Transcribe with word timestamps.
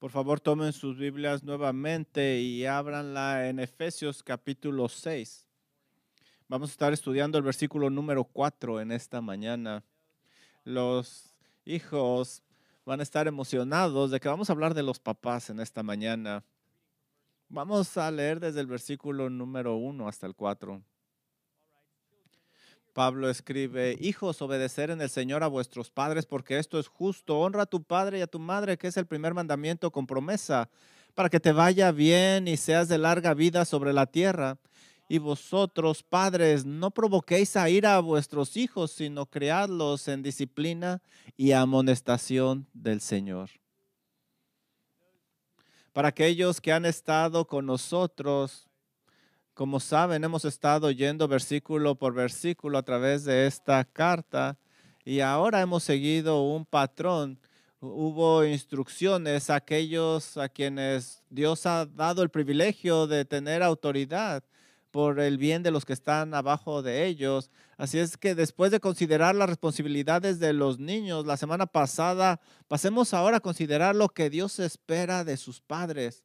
Por 0.00 0.10
favor, 0.10 0.40
tomen 0.40 0.72
sus 0.72 0.96
Biblias 0.96 1.44
nuevamente 1.44 2.40
y 2.40 2.64
ábranla 2.64 3.50
en 3.50 3.60
Efesios 3.60 4.22
capítulo 4.22 4.88
6. 4.88 5.46
Vamos 6.48 6.70
a 6.70 6.72
estar 6.72 6.92
estudiando 6.94 7.36
el 7.36 7.44
versículo 7.44 7.90
número 7.90 8.24
4 8.24 8.80
en 8.80 8.92
esta 8.92 9.20
mañana. 9.20 9.84
Los 10.64 11.34
hijos 11.66 12.42
van 12.86 13.00
a 13.00 13.02
estar 13.02 13.28
emocionados 13.28 14.10
de 14.10 14.20
que 14.20 14.28
vamos 14.30 14.48
a 14.48 14.54
hablar 14.54 14.72
de 14.72 14.84
los 14.84 14.98
papás 14.98 15.50
en 15.50 15.60
esta 15.60 15.82
mañana. 15.82 16.44
Vamos 17.50 17.94
a 17.98 18.10
leer 18.10 18.40
desde 18.40 18.60
el 18.60 18.68
versículo 18.68 19.28
número 19.28 19.76
1 19.76 20.08
hasta 20.08 20.26
el 20.26 20.34
4. 20.34 20.82
Pablo 23.00 23.30
escribe, 23.30 23.96
hijos, 23.98 24.42
obedecer 24.42 24.90
en 24.90 25.00
el 25.00 25.08
Señor 25.08 25.42
a 25.42 25.46
vuestros 25.46 25.90
padres, 25.90 26.26
porque 26.26 26.58
esto 26.58 26.78
es 26.78 26.86
justo. 26.86 27.40
Honra 27.40 27.62
a 27.62 27.66
tu 27.66 27.82
padre 27.82 28.18
y 28.18 28.20
a 28.20 28.26
tu 28.26 28.38
madre, 28.38 28.76
que 28.76 28.88
es 28.88 28.96
el 28.98 29.06
primer 29.06 29.32
mandamiento 29.32 29.90
con 29.90 30.06
promesa, 30.06 30.68
para 31.14 31.30
que 31.30 31.40
te 31.40 31.52
vaya 31.52 31.92
bien 31.92 32.46
y 32.46 32.58
seas 32.58 32.88
de 32.88 32.98
larga 32.98 33.32
vida 33.32 33.64
sobre 33.64 33.94
la 33.94 34.04
tierra. 34.04 34.58
Y 35.08 35.16
vosotros, 35.16 36.02
padres, 36.02 36.66
no 36.66 36.90
provoquéis 36.90 37.56
a 37.56 37.70
ira 37.70 37.96
a 37.96 38.00
vuestros 38.00 38.58
hijos, 38.58 38.90
sino 38.90 39.24
creadlos 39.24 40.06
en 40.06 40.22
disciplina 40.22 41.00
y 41.38 41.52
amonestación 41.52 42.66
del 42.74 43.00
Señor. 43.00 43.48
Para 45.94 46.08
aquellos 46.08 46.60
que 46.60 46.70
han 46.70 46.84
estado 46.84 47.46
con 47.46 47.64
nosotros, 47.64 48.69
como 49.54 49.80
saben, 49.80 50.24
hemos 50.24 50.44
estado 50.44 50.90
yendo 50.90 51.28
versículo 51.28 51.94
por 51.94 52.14
versículo 52.14 52.78
a 52.78 52.82
través 52.82 53.24
de 53.24 53.46
esta 53.46 53.84
carta 53.84 54.58
y 55.04 55.20
ahora 55.20 55.60
hemos 55.60 55.84
seguido 55.84 56.42
un 56.42 56.64
patrón. 56.64 57.38
Hubo 57.80 58.44
instrucciones 58.44 59.50
a 59.50 59.56
aquellos 59.56 60.36
a 60.36 60.48
quienes 60.48 61.22
Dios 61.30 61.66
ha 61.66 61.86
dado 61.86 62.22
el 62.22 62.30
privilegio 62.30 63.06
de 63.06 63.24
tener 63.24 63.62
autoridad 63.62 64.44
por 64.90 65.20
el 65.20 65.38
bien 65.38 65.62
de 65.62 65.70
los 65.70 65.84
que 65.84 65.92
están 65.92 66.34
abajo 66.34 66.82
de 66.82 67.06
ellos. 67.06 67.50
Así 67.76 67.98
es 67.98 68.16
que 68.16 68.34
después 68.34 68.70
de 68.70 68.80
considerar 68.80 69.34
las 69.34 69.48
responsabilidades 69.48 70.40
de 70.40 70.52
los 70.52 70.78
niños 70.78 71.26
la 71.26 71.36
semana 71.36 71.66
pasada, 71.66 72.40
pasemos 72.68 73.14
ahora 73.14 73.38
a 73.38 73.40
considerar 73.40 73.94
lo 73.94 74.08
que 74.08 74.30
Dios 74.30 74.58
espera 74.58 75.24
de 75.24 75.36
sus 75.36 75.60
padres 75.60 76.24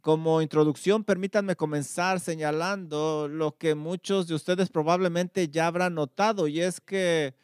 como 0.00 0.42
introducción, 0.42 1.04
permítanme 1.04 1.56
comenzar 1.56 2.20
señalando 2.20 3.28
lo 3.28 3.56
que 3.56 3.74
muchos 3.74 4.26
de 4.26 4.34
ustedes 4.34 4.70
probablemente 4.70 5.48
ya 5.48 5.66
habrán 5.66 5.94
notado 5.94 6.48
y 6.48 6.60
es 6.60 6.80
que 6.80 7.34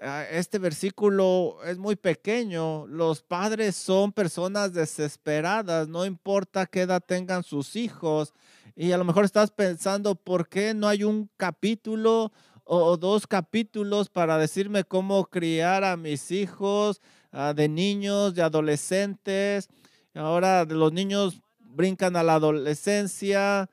ah, 0.00 0.24
este 0.30 0.58
versículo 0.58 1.58
es 1.64 1.78
muy 1.78 1.96
pequeño. 1.96 2.86
Los 2.86 3.22
padres 3.22 3.76
son 3.76 4.12
personas 4.12 4.72
desesperadas, 4.72 5.88
no 5.88 6.04
importa 6.04 6.66
qué 6.66 6.82
edad 6.82 7.02
tengan 7.04 7.42
sus 7.42 7.76
hijos. 7.76 8.32
Y 8.74 8.92
a 8.92 8.98
lo 8.98 9.04
mejor 9.04 9.24
estás 9.24 9.50
pensando, 9.50 10.14
¿por 10.14 10.48
qué 10.48 10.74
no 10.74 10.88
hay 10.88 11.04
un 11.04 11.30
capítulo 11.36 12.32
o 12.64 12.96
dos 12.96 13.26
capítulos 13.26 14.08
para 14.10 14.38
decirme 14.38 14.84
cómo 14.84 15.24
criar 15.26 15.84
a 15.84 15.96
mis 15.96 16.30
hijos 16.30 17.00
ah, 17.32 17.54
de 17.54 17.68
niños, 17.68 18.34
de 18.34 18.42
adolescentes? 18.42 19.68
Ahora 20.14 20.64
los 20.64 20.92
niños 20.92 21.42
brincan 21.76 22.16
a 22.16 22.22
la 22.22 22.34
adolescencia 22.34 23.68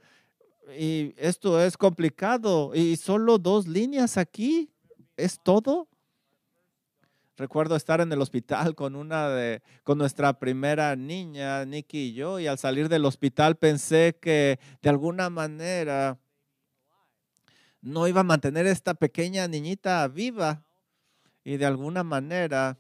y 0.78 1.14
esto 1.18 1.62
es 1.62 1.78
complicado. 1.78 2.76
Y 2.76 2.98
solo 2.98 3.38
dos 3.38 3.68
líneas 3.68 4.18
aquí, 4.18 4.70
¿es 5.18 5.40
todo? 5.42 5.88
Recuerdo 7.36 7.76
estar 7.76 8.02
en 8.02 8.12
el 8.12 8.22
hospital 8.22 8.76
con 8.76 8.96
una 8.96 9.30
de, 9.30 9.62
con 9.84 9.98
nuestra 9.98 10.38
primera 10.38 10.96
niña, 10.96 11.66
Nikki 11.66 12.10
y 12.10 12.14
yo, 12.14 12.40
y 12.40 12.48
al 12.48 12.60
salir 12.60 12.90
del 12.90 13.06
hospital 13.06 13.56
pensé 13.56 14.18
que 14.22 14.60
de 14.82 14.90
alguna 14.90 15.30
manera 15.30 16.20
no 17.82 18.08
iba 18.08 18.22
a 18.22 18.26
mantener 18.26 18.68
esta 18.68 18.94
pequeña 18.94 19.48
niñita 19.48 20.08
viva. 20.08 20.64
Y 21.46 21.58
de 21.58 21.66
alguna 21.66 22.04
manera, 22.04 22.78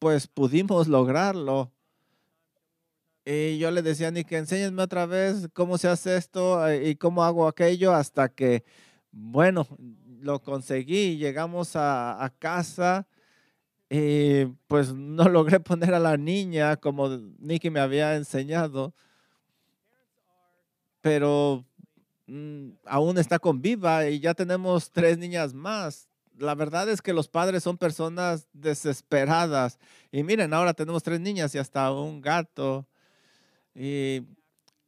pues 0.00 0.26
pudimos 0.26 0.88
lograrlo. 0.88 1.70
Y 3.30 3.58
yo 3.58 3.70
le 3.70 3.82
decía 3.82 4.08
a 4.08 4.10
Nick, 4.10 4.32
enséñenme 4.32 4.82
otra 4.82 5.04
vez 5.04 5.50
cómo 5.52 5.76
se 5.76 5.86
hace 5.86 6.16
esto 6.16 6.66
eh, 6.66 6.88
y 6.88 6.96
cómo 6.96 7.22
hago 7.22 7.46
aquello 7.46 7.92
hasta 7.92 8.30
que, 8.30 8.64
bueno, 9.12 9.66
lo 10.22 10.40
conseguí. 10.40 11.18
Llegamos 11.18 11.72
a, 11.74 12.32
casa 12.38 13.06
y 13.90 14.46
pues 14.66 14.94
no 14.94 15.28
logré 15.28 15.60
poner 15.60 15.92
a 15.92 15.98
la 15.98 16.16
niña 16.16 16.78
como 16.78 17.18
Nicky 17.38 17.68
me 17.68 17.80
había 17.80 18.16
enseñado, 18.16 18.94
pero 21.02 21.66
mm, 22.28 22.70
aún 22.86 23.18
está 23.18 23.38
con 23.38 23.60
viva 23.60 24.08
y 24.08 24.20
ya 24.20 24.32
tenemos 24.32 24.90
tres 24.90 25.18
niñas 25.18 25.52
más. 25.52 26.08
La 26.38 26.54
verdad 26.54 26.88
es 26.88 27.02
que 27.02 27.12
los 27.12 27.28
padres 27.28 27.62
son 27.62 27.76
personas 27.76 28.48
desesperadas. 28.54 29.78
Y 30.10 30.22
miren, 30.22 30.54
ahora 30.54 30.72
tenemos 30.72 31.02
tres 31.02 31.20
niñas 31.20 31.54
y 31.54 31.58
hasta 31.58 31.92
un 31.92 32.22
gato. 32.22 32.88
Y 33.80 34.26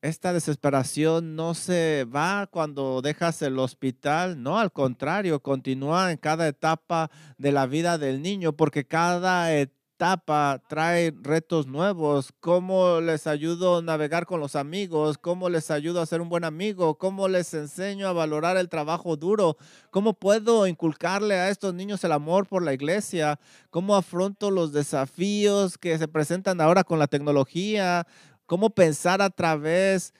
esta 0.03 0.33
desesperación 0.33 1.37
no 1.37 1.55
se 1.55 2.06
va 2.12 2.49
cuando 2.49 3.03
dejas 3.03 3.41
el 3.43 3.61
hospital, 3.61 4.43
no, 4.43 4.59
al 4.59 4.73
contrario, 4.73 5.41
continúa 5.41 6.11
en 6.11 6.19
cada 6.19 6.49
etapa 6.49 7.09
de 7.39 7.53
la 7.53 7.67
vida 7.67 7.99
del 7.99 8.21
niño, 8.21 8.53
porque 8.53 8.84
cada 8.89 9.55
etapa 9.55 10.61
trae 10.67 11.12
retos 11.21 11.67
nuevos. 11.67 12.33
¿Cómo 12.41 13.01
les 13.03 13.27
ayudo 13.27 13.77
a 13.77 13.83
navegar 13.83 14.25
con 14.25 14.41
los 14.41 14.56
amigos? 14.56 15.19
¿Cómo 15.19 15.51
les 15.51 15.71
ayudo 15.71 16.01
a 16.01 16.07
ser 16.07 16.22
un 16.22 16.31
buen 16.31 16.45
amigo? 16.45 16.97
¿Cómo 16.97 17.28
les 17.28 17.53
enseño 17.53 18.09
a 18.09 18.15
valorar 18.15 18.57
el 18.57 18.71
trabajo 18.71 19.17
duro? 19.17 19.59
¿Cómo 19.91 20.15
puedo 20.15 20.67
inculcarle 20.67 21.34
a 21.34 21.51
estos 21.51 21.75
niños 21.75 22.03
el 22.03 22.12
amor 22.12 22.47
por 22.47 22.62
la 22.62 22.72
iglesia? 22.72 23.39
¿Cómo 23.69 23.95
afronto 23.95 24.51
los 24.51 24.72
desafíos 24.72 25.77
que 25.77 25.99
se 25.99 26.09
presentan 26.09 26.62
ahora 26.62 26.83
con 26.83 26.99
la 26.99 27.07
tecnología? 27.07 28.07
Cómo 28.50 28.71
pensar 28.71 29.22
a 29.22 29.31
través 29.31 30.12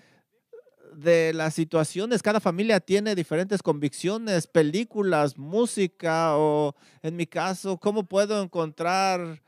de 0.95 1.33
las 1.35 1.53
situaciones. 1.53 2.23
Cada 2.23 2.39
familia 2.39 2.79
tiene 2.79 3.17
diferentes 3.17 3.61
convicciones, 3.61 4.47
películas, 4.47 5.37
música 5.37 6.37
o 6.37 6.77
en 7.03 7.17
mi 7.17 7.27
caso, 7.27 7.77
cómo 7.77 8.05
puedo 8.05 8.41
encontrar 8.41 9.43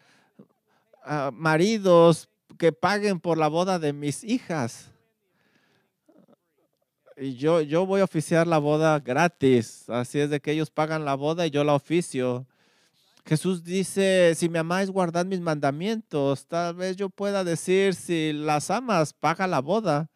ah, 1.05 1.31
maridos 1.33 2.29
que 2.59 2.73
paguen 2.73 3.21
por 3.21 3.39
la 3.39 3.47
boda 3.47 3.79
de 3.79 3.93
mis 3.93 4.25
hijas. 4.25 4.91
Y 7.17 7.37
yo, 7.37 7.61
yo 7.61 7.87
voy 7.87 8.01
a 8.01 8.05
oficiar 8.05 8.49
la 8.49 8.59
boda 8.59 8.99
gratis, 8.99 9.89
así 9.91 10.19
es 10.19 10.29
de 10.29 10.41
que 10.41 10.51
ellos 10.51 10.71
pagan 10.71 11.05
la 11.05 11.15
boda 11.15 11.47
y 11.47 11.51
yo 11.51 11.63
la 11.63 11.75
oficio. 11.75 12.49
Jesús 13.25 13.63
dice, 13.63 14.35
si 14.35 14.49
me 14.49 14.59
amáis, 14.59 14.91
guardad 14.91 15.25
mis 15.25 15.41
mandamientos. 15.41 16.47
Tal 16.47 16.75
vez 16.75 16.97
yo 16.97 17.09
pueda 17.09 17.45
decir, 17.45 17.95
si 17.95 18.33
las 18.33 18.71
amas, 18.71 19.13
paga 19.13 19.47
la 19.47 19.61
boda. 19.61 20.11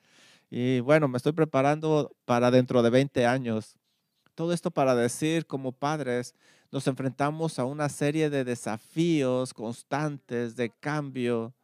Y 0.50 0.80
bueno, 0.80 1.08
me 1.08 1.16
estoy 1.16 1.32
preparando 1.32 2.16
para 2.24 2.50
dentro 2.50 2.82
de 2.82 2.90
20 2.90 3.26
años. 3.26 3.76
Todo 4.34 4.52
esto 4.52 4.70
para 4.70 4.94
decir, 4.94 5.46
como 5.46 5.72
padres, 5.72 6.34
nos 6.72 6.86
enfrentamos 6.88 7.58
a 7.58 7.64
una 7.64 7.88
serie 7.88 8.28
de 8.28 8.44
desafíos 8.44 9.54
constantes, 9.54 10.56
de 10.56 10.70
cambio. 10.70 11.54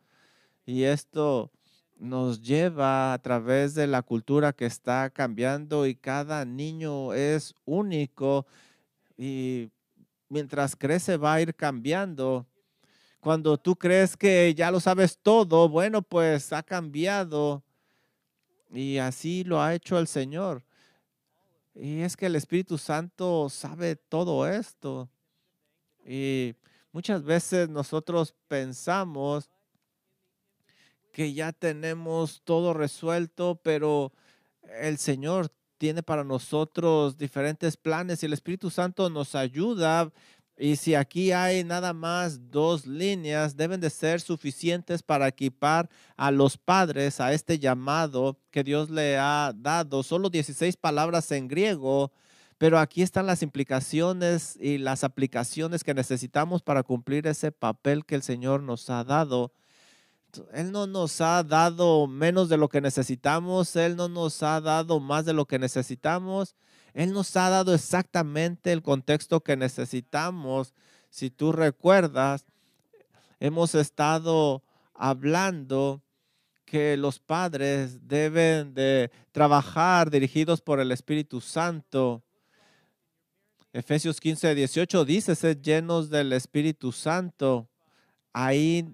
Y 0.64 0.84
esto 0.84 1.50
nos 1.98 2.40
lleva 2.40 3.12
a 3.12 3.18
través 3.18 3.74
de 3.74 3.86
la 3.88 4.02
cultura 4.02 4.52
que 4.52 4.66
está 4.66 5.10
cambiando 5.10 5.86
y 5.86 5.94
cada 5.96 6.44
niño 6.44 7.12
es 7.14 7.54
único. 7.64 8.46
Y 9.16 9.70
mientras 10.32 10.74
crece 10.74 11.18
va 11.18 11.34
a 11.34 11.40
ir 11.42 11.54
cambiando. 11.54 12.46
Cuando 13.20 13.58
tú 13.58 13.76
crees 13.76 14.16
que 14.16 14.52
ya 14.54 14.70
lo 14.70 14.80
sabes 14.80 15.18
todo, 15.22 15.68
bueno, 15.68 16.02
pues 16.02 16.52
ha 16.52 16.62
cambiado. 16.62 17.62
Y 18.72 18.96
así 18.96 19.44
lo 19.44 19.60
ha 19.60 19.74
hecho 19.74 19.98
el 19.98 20.08
Señor. 20.08 20.64
Y 21.74 22.00
es 22.00 22.16
que 22.16 22.26
el 22.26 22.36
Espíritu 22.36 22.78
Santo 22.78 23.48
sabe 23.50 23.96
todo 23.96 24.48
esto. 24.48 25.08
Y 26.04 26.54
muchas 26.90 27.22
veces 27.22 27.68
nosotros 27.68 28.34
pensamos 28.48 29.50
que 31.12 31.34
ya 31.34 31.52
tenemos 31.52 32.40
todo 32.42 32.72
resuelto, 32.72 33.60
pero 33.62 34.12
el 34.80 34.96
Señor 34.96 35.52
tiene 35.82 36.04
para 36.04 36.22
nosotros 36.22 37.18
diferentes 37.18 37.76
planes 37.76 38.22
y 38.22 38.26
el 38.26 38.32
Espíritu 38.32 38.70
Santo 38.70 39.10
nos 39.10 39.34
ayuda. 39.34 40.12
Y 40.56 40.76
si 40.76 40.94
aquí 40.94 41.32
hay 41.32 41.64
nada 41.64 41.92
más 41.92 42.52
dos 42.52 42.86
líneas, 42.86 43.56
deben 43.56 43.80
de 43.80 43.90
ser 43.90 44.20
suficientes 44.20 45.02
para 45.02 45.26
equipar 45.26 45.90
a 46.16 46.30
los 46.30 46.56
padres 46.56 47.18
a 47.18 47.32
este 47.32 47.58
llamado 47.58 48.38
que 48.52 48.62
Dios 48.62 48.90
le 48.90 49.18
ha 49.18 49.52
dado. 49.56 50.04
Solo 50.04 50.30
16 50.30 50.76
palabras 50.76 51.32
en 51.32 51.48
griego, 51.48 52.12
pero 52.58 52.78
aquí 52.78 53.02
están 53.02 53.26
las 53.26 53.42
implicaciones 53.42 54.56
y 54.60 54.78
las 54.78 55.02
aplicaciones 55.02 55.82
que 55.82 55.94
necesitamos 55.94 56.62
para 56.62 56.84
cumplir 56.84 57.26
ese 57.26 57.50
papel 57.50 58.04
que 58.06 58.14
el 58.14 58.22
Señor 58.22 58.62
nos 58.62 58.88
ha 58.88 59.02
dado. 59.02 59.50
Él 60.52 60.72
no 60.72 60.86
nos 60.86 61.20
ha 61.20 61.42
dado 61.42 62.06
menos 62.06 62.48
de 62.48 62.56
lo 62.56 62.68
que 62.68 62.80
necesitamos, 62.80 63.76
Él 63.76 63.96
no 63.96 64.08
nos 64.08 64.42
ha 64.42 64.60
dado 64.60 65.00
más 65.00 65.24
de 65.24 65.32
lo 65.32 65.46
que 65.46 65.58
necesitamos, 65.58 66.54
Él 66.94 67.12
nos 67.12 67.36
ha 67.36 67.50
dado 67.50 67.74
exactamente 67.74 68.72
el 68.72 68.82
contexto 68.82 69.40
que 69.40 69.56
necesitamos. 69.56 70.74
Si 71.10 71.30
tú 71.30 71.52
recuerdas, 71.52 72.46
hemos 73.40 73.74
estado 73.74 74.62
hablando 74.94 76.02
que 76.64 76.96
los 76.96 77.18
padres 77.18 78.08
deben 78.08 78.72
de 78.72 79.10
trabajar 79.32 80.10
dirigidos 80.10 80.62
por 80.62 80.80
el 80.80 80.92
Espíritu 80.92 81.40
Santo. 81.40 82.22
Efesios 83.74 84.20
15, 84.20 84.54
18 84.54 85.04
dice, 85.04 85.34
ser 85.34 85.60
llenos 85.60 86.08
del 86.08 86.32
Espíritu 86.32 86.92
Santo. 86.92 87.68
Ahí 88.32 88.88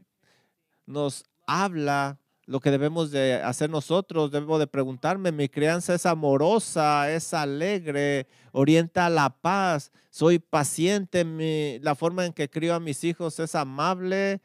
nos 0.86 1.24
habla 1.48 2.20
lo 2.46 2.60
que 2.60 2.70
debemos 2.70 3.10
de 3.10 3.34
hacer 3.42 3.68
nosotros. 3.68 4.30
Debo 4.30 4.58
de 4.58 4.66
preguntarme, 4.66 5.32
mi 5.32 5.48
crianza 5.48 5.94
es 5.94 6.06
amorosa, 6.06 7.10
es 7.10 7.34
alegre, 7.34 8.28
orienta 8.52 9.06
a 9.06 9.10
la 9.10 9.30
paz, 9.30 9.90
soy 10.10 10.38
paciente, 10.38 11.24
mi, 11.24 11.78
la 11.80 11.94
forma 11.94 12.24
en 12.24 12.32
que 12.32 12.48
crío 12.48 12.74
a 12.74 12.80
mis 12.80 13.02
hijos 13.02 13.40
es 13.40 13.54
amable. 13.54 14.40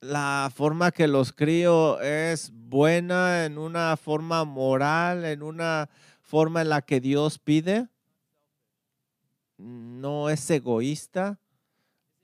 La 0.00 0.50
forma 0.54 0.90
que 0.92 1.08
los 1.08 1.32
crío 1.32 2.00
es 2.00 2.50
buena 2.52 3.44
en 3.44 3.58
una 3.58 3.96
forma 3.96 4.44
moral, 4.44 5.24
en 5.24 5.42
una 5.42 5.88
forma 6.22 6.62
en 6.62 6.68
la 6.68 6.82
que 6.82 7.00
Dios 7.00 7.38
pide. 7.38 7.88
No 9.56 10.30
es 10.30 10.48
egoísta 10.50 11.40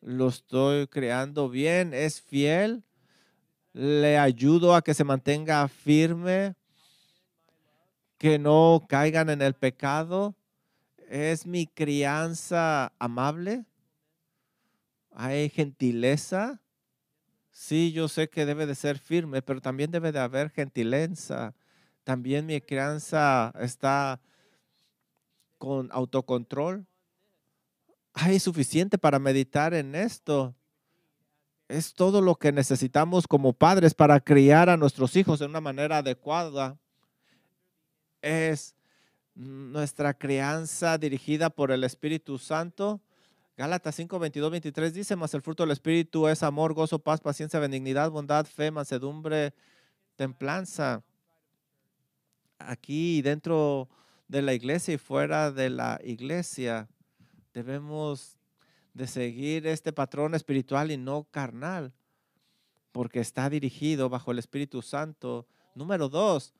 lo 0.05 0.29
estoy 0.29 0.87
creando 0.87 1.49
bien, 1.49 1.95
es 1.95 2.21
fiel, 2.21 2.85
le 3.73 4.19
ayudo 4.19 4.75
a 4.75 4.83
que 4.83 4.93
se 4.93 5.03
mantenga 5.03 5.67
firme, 5.67 6.55
que 8.19 8.39
no 8.39 8.85
caigan 8.87 9.31
en 9.31 9.41
el 9.41 9.55
pecado. 9.55 10.37
Es 11.09 11.47
mi 11.47 11.67
crianza 11.67 12.93
amable. 12.99 13.65
Hay 15.11 15.49
gentileza. 15.49 16.61
Sí, 17.51 17.93
yo 17.93 18.09
sé 18.09 18.29
que 18.29 18.45
debe 18.45 18.67
de 18.67 18.75
ser 18.75 18.99
firme, 18.99 19.41
pero 19.41 19.61
también 19.61 19.91
debe 19.91 20.13
de 20.13 20.19
haber 20.19 20.51
gentileza. 20.51 21.55
También 22.05 22.45
mi 22.45 22.61
crianza 22.61 23.55
está 23.59 24.21
con 25.57 25.89
autocontrol 25.93 26.87
hay 28.15 28.39
suficiente 28.39 28.97
para 28.97 29.19
meditar 29.19 29.75
en 29.75 29.95
esto. 29.97 30.55
Es 31.69 31.95
todo 31.95 32.21
lo 32.21 32.37
que 32.37 32.53
necesitamos 32.53 33.27
como 33.27 33.53
padres 33.53 33.93
para 33.93 34.21
criar 34.21 34.71
a 34.71 34.77
nuestros 34.77 35.17
hijos 35.17 35.41
de 35.41 35.47
una 35.47 35.61
manera 35.61 35.99
adecuada. 35.99 36.79
Es 38.23 38.77
nuestra 39.35 40.15
crianza 40.15 40.97
dirigida 40.97 41.51
por 41.51 41.73
el 41.73 41.83
Espíritu 41.83 42.39
Santo. 42.39 43.01
Gálatas 43.57 43.97
5, 43.97 44.19
22, 44.19 44.51
23 44.51 44.95
dice, 44.95 45.17
mas 45.17 45.35
el 45.35 45.43
fruto 45.43 45.65
del 45.65 45.73
Espíritu 45.73 46.29
es 46.29 46.43
amor, 46.43 46.73
gozo, 46.73 47.01
paz, 47.01 47.21
paciencia, 47.21 47.59
benignidad, 47.59 48.11
bondad, 48.11 48.47
fe, 48.47 48.71
mansedumbre, 48.71 49.55
templanza. 50.17 51.03
Aquí 52.59 53.23
dentro 53.23 53.89
de 54.29 54.43
la 54.43 54.55
iglesia 54.55 54.95
y 54.95 54.99
fuera 54.99 55.51
de 55.51 55.71
la 55.71 56.01
iglesia 56.05 56.89
debemos 57.55 58.37
de 58.93 59.07
seguir 59.07 59.67
este 59.67 59.93
patrón 59.93 60.35
espiritual 60.35 60.91
y 60.91 60.97
no 60.97 61.27
carnal, 61.31 61.93
porque 62.93 63.21
está 63.21 63.49
dirigido 63.49 64.09
bajo 64.09 64.33
el 64.33 64.41
Espíritu 64.41 64.83
Santo. 64.83 65.47
Número 65.75 66.09
dos, 66.09 66.53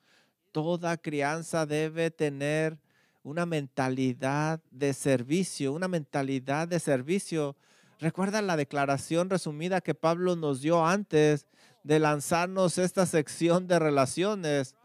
toda 0.51 0.97
crianza 0.97 1.65
debe 1.65 2.11
tener 2.11 2.79
una 3.23 3.45
mentalidad 3.45 4.61
de 4.71 4.93
servicio, 4.93 5.73
una 5.73 5.87
mentalidad 5.87 6.67
de 6.67 6.79
servicio. 6.79 7.55
Recuerda 7.99 8.41
la 8.41 8.55
declaración 8.55 9.29
resumida 9.29 9.81
que 9.81 9.95
Pablo 9.95 10.35
nos 10.35 10.61
dio 10.61 10.85
antes 10.85 11.45
de 11.83 11.99
lanzarnos 11.99 12.77
esta 12.77 13.05
sección 13.05 13.67
de 13.67 13.79
relaciones. 13.79 14.75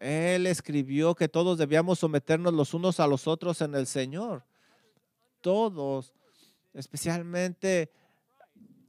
Él 0.00 0.46
escribió 0.46 1.14
que 1.14 1.28
todos 1.28 1.56
debíamos 1.58 2.00
someternos 2.00 2.52
los 2.52 2.74
unos 2.74 2.98
a 3.00 3.06
los 3.06 3.26
otros 3.26 3.60
en 3.60 3.74
el 3.74 3.86
Señor 3.86 4.44
todos, 5.46 6.12
especialmente 6.74 7.92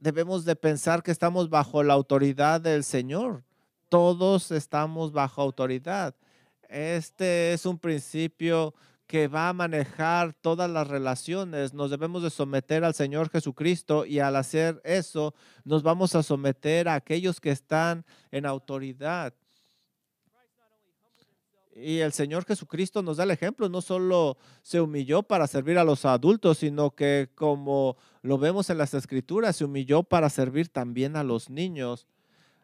debemos 0.00 0.44
de 0.44 0.56
pensar 0.56 1.04
que 1.04 1.12
estamos 1.12 1.48
bajo 1.48 1.84
la 1.84 1.94
autoridad 1.94 2.60
del 2.60 2.82
Señor. 2.82 3.44
Todos 3.88 4.50
estamos 4.50 5.12
bajo 5.12 5.40
autoridad. 5.40 6.16
Este 6.68 7.52
es 7.52 7.64
un 7.64 7.78
principio 7.78 8.74
que 9.06 9.28
va 9.28 9.48
a 9.48 9.52
manejar 9.52 10.32
todas 10.32 10.68
las 10.68 10.88
relaciones. 10.88 11.74
Nos 11.74 11.92
debemos 11.92 12.24
de 12.24 12.30
someter 12.30 12.82
al 12.82 12.94
Señor 12.94 13.30
Jesucristo 13.30 14.04
y 14.04 14.18
al 14.18 14.34
hacer 14.34 14.80
eso 14.82 15.36
nos 15.62 15.84
vamos 15.84 16.16
a 16.16 16.24
someter 16.24 16.88
a 16.88 16.94
aquellos 16.94 17.40
que 17.40 17.52
están 17.52 18.04
en 18.32 18.46
autoridad. 18.46 19.32
Y 21.80 22.00
el 22.00 22.12
Señor 22.12 22.44
Jesucristo 22.44 23.02
nos 23.02 23.18
da 23.18 23.24
el 23.24 23.30
ejemplo, 23.30 23.68
no 23.68 23.80
solo 23.80 24.36
se 24.62 24.80
humilló 24.80 25.22
para 25.22 25.46
servir 25.46 25.78
a 25.78 25.84
los 25.84 26.04
adultos, 26.04 26.58
sino 26.58 26.90
que 26.90 27.28
como 27.36 27.96
lo 28.22 28.36
vemos 28.36 28.68
en 28.70 28.78
las 28.78 28.94
escrituras, 28.94 29.56
se 29.56 29.64
humilló 29.64 30.02
para 30.02 30.28
servir 30.28 30.68
también 30.68 31.14
a 31.14 31.22
los 31.22 31.50
niños. 31.50 32.08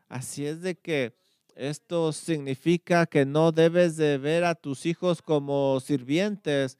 Así 0.08 0.44
es 0.46 0.62
de 0.62 0.74
que 0.74 1.14
esto 1.54 2.12
significa 2.12 3.06
que 3.06 3.24
no 3.24 3.52
debes 3.52 3.96
de 3.96 4.18
ver 4.18 4.44
a 4.44 4.56
tus 4.56 4.84
hijos 4.84 5.22
como 5.22 5.78
sirvientes, 5.78 6.76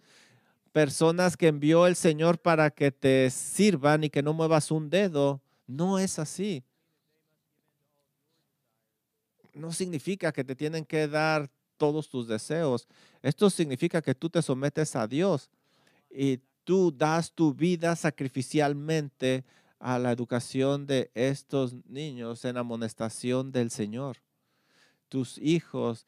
personas 0.73 1.37
que 1.37 1.47
envió 1.47 1.87
el 1.87 1.95
Señor 1.95 2.39
para 2.39 2.71
que 2.71 2.91
te 2.91 3.31
sirvan 3.31 4.03
y 4.03 4.11
que 4.11 4.25
no 4.25 4.33
muevas 4.33 4.73
un 4.73 4.91
dedo. 4.91 5.41
No 5.69 6.01
es 6.01 6.19
así. 6.19 6.65
No 9.53 9.73
significa 9.73 10.33
que 10.33 10.43
te 10.43 10.57
tienen 10.57 10.85
que 10.85 11.07
dar 11.07 11.49
todos 11.85 12.09
tus 12.09 12.27
deseos. 12.27 12.89
Esto 13.21 13.51
significa 13.51 14.01
que 14.01 14.15
tú 14.15 14.31
te 14.31 14.41
sometes 14.41 14.97
a 14.97 15.07
Dios 15.07 15.51
y 16.11 16.41
tú 16.65 16.91
das 16.91 17.31
tu 17.31 17.53
vida 17.53 17.95
sacrificialmente 17.95 19.45
a 19.79 19.99
la 19.99 20.11
educación 20.13 20.87
de 20.87 21.11
estos 21.13 21.75
niños 21.85 22.47
en 22.47 22.57
amonestación 22.57 23.53
del 23.53 23.71
Señor. 23.71 24.17
Tus 25.11 25.37
hijos 25.37 26.07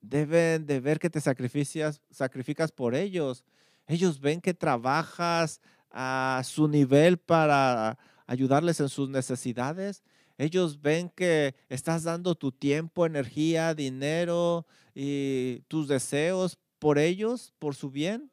deben 0.00 0.66
de 0.66 0.78
ver 0.78 1.00
que 1.00 1.10
te 1.10 1.20
sacrificas, 1.20 2.00
sacrificas 2.12 2.70
por 2.70 2.94
ellos. 2.94 3.44
Ellos 3.88 4.20
ven 4.20 4.40
que 4.40 4.54
trabajas 4.54 5.60
a 5.90 6.42
su 6.44 6.68
nivel 6.68 7.18
para 7.18 7.98
ayudarles 8.28 8.78
en 8.78 8.88
sus 8.88 9.08
necesidades. 9.08 10.04
Ellos 10.38 10.80
ven 10.80 11.10
que 11.10 11.56
estás 11.68 12.04
dando 12.04 12.36
tu 12.36 12.52
tiempo, 12.52 13.04
energía, 13.04 13.74
dinero 13.74 14.66
y 14.94 15.62
tus 15.66 15.88
deseos 15.88 16.58
por 16.78 16.96
ellos, 16.98 17.52
por 17.58 17.74
su 17.74 17.90
bien. 17.90 18.30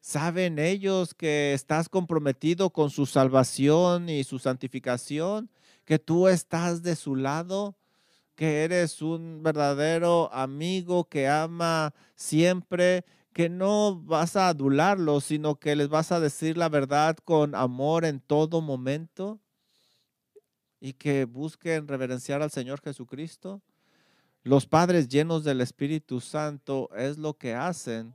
Saben 0.00 0.58
ellos 0.58 1.14
que 1.14 1.52
estás 1.52 1.88
comprometido 1.88 2.70
con 2.70 2.90
su 2.90 3.06
salvación 3.06 4.08
y 4.08 4.24
su 4.24 4.40
santificación, 4.40 5.48
que 5.84 6.00
tú 6.00 6.26
estás 6.26 6.82
de 6.82 6.96
su 6.96 7.14
lado, 7.14 7.76
que 8.34 8.64
eres 8.64 9.00
un 9.00 9.44
verdadero 9.44 10.28
amigo 10.32 11.04
que 11.04 11.28
ama 11.28 11.94
siempre, 12.16 13.04
que 13.32 13.48
no 13.48 14.00
vas 14.02 14.34
a 14.34 14.48
adularlos, 14.48 15.24
sino 15.24 15.54
que 15.54 15.76
les 15.76 15.88
vas 15.88 16.10
a 16.10 16.18
decir 16.18 16.56
la 16.56 16.68
verdad 16.68 17.16
con 17.22 17.54
amor 17.54 18.04
en 18.04 18.18
todo 18.18 18.60
momento 18.60 19.38
y 20.80 20.94
que 20.94 21.26
busquen 21.26 21.86
reverenciar 21.86 22.42
al 22.42 22.50
Señor 22.50 22.80
Jesucristo. 22.80 23.60
Los 24.42 24.66
padres 24.66 25.08
llenos 25.08 25.44
del 25.44 25.60
Espíritu 25.60 26.20
Santo 26.20 26.88
es 26.96 27.18
lo 27.18 27.34
que 27.34 27.54
hacen. 27.54 28.14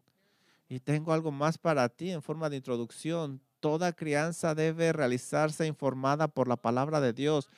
Y 0.67 0.79
tengo 0.79 1.13
algo 1.13 1.31
más 1.31 1.59
para 1.59 1.87
ti 1.89 2.09
en 2.09 2.23
forma 2.23 2.49
de 2.49 2.57
introducción. 2.57 3.39
Toda 3.59 3.93
crianza 3.93 4.55
debe 4.55 4.91
realizarse 4.91 5.67
informada 5.67 6.27
por 6.27 6.47
la 6.47 6.55
palabra 6.55 6.99
de 6.99 7.13
Dios. 7.13 7.49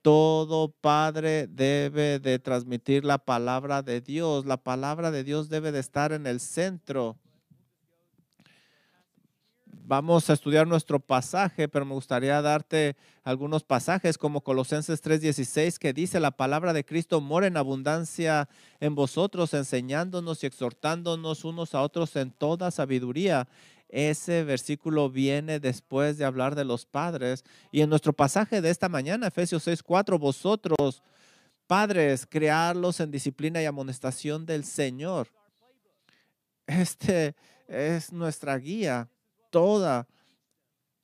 Todo 0.00 0.68
padre 0.68 1.48
debe 1.48 2.20
de 2.20 2.38
transmitir 2.38 3.04
la 3.04 3.18
palabra 3.18 3.82
de 3.82 4.00
Dios. 4.00 4.46
La 4.46 4.56
palabra 4.56 5.10
de 5.10 5.24
Dios 5.24 5.48
debe 5.48 5.72
de 5.72 5.80
estar 5.80 6.12
en 6.12 6.28
el 6.28 6.38
centro 6.38 7.16
vamos 9.84 10.30
a 10.30 10.32
estudiar 10.32 10.66
nuestro 10.66 11.00
pasaje, 11.00 11.68
pero 11.68 11.84
me 11.84 11.94
gustaría 11.94 12.40
darte 12.42 12.96
algunos 13.24 13.64
pasajes 13.64 14.18
como 14.18 14.42
Colosenses 14.42 15.02
3:16 15.02 15.78
que 15.78 15.92
dice, 15.92 16.20
la 16.20 16.30
palabra 16.30 16.72
de 16.72 16.84
Cristo 16.84 17.20
mora 17.20 17.46
en 17.46 17.56
abundancia 17.56 18.48
en 18.80 18.94
vosotros, 18.94 19.54
enseñándonos 19.54 20.42
y 20.42 20.46
exhortándonos 20.46 21.44
unos 21.44 21.74
a 21.74 21.82
otros 21.82 22.16
en 22.16 22.30
toda 22.30 22.70
sabiduría, 22.70 23.48
ese 23.88 24.42
versículo 24.44 25.10
viene 25.10 25.60
después 25.60 26.18
de 26.18 26.24
hablar 26.24 26.54
de 26.54 26.64
los 26.64 26.86
padres. 26.86 27.44
Y 27.70 27.82
en 27.82 27.90
nuestro 27.90 28.12
pasaje 28.12 28.60
de 28.60 28.70
esta 28.70 28.88
mañana, 28.88 29.28
Efesios 29.28 29.62
6, 29.62 29.82
4, 29.82 30.18
vosotros, 30.18 31.02
padres, 31.66 32.26
crearlos 32.26 33.00
en 33.00 33.10
disciplina 33.10 33.62
y 33.62 33.66
amonestación 33.66 34.44
del 34.44 34.64
Señor. 34.64 35.28
Este 36.66 37.36
es 37.68 38.12
nuestra 38.12 38.56
guía, 38.58 39.08
toda. 39.56 40.06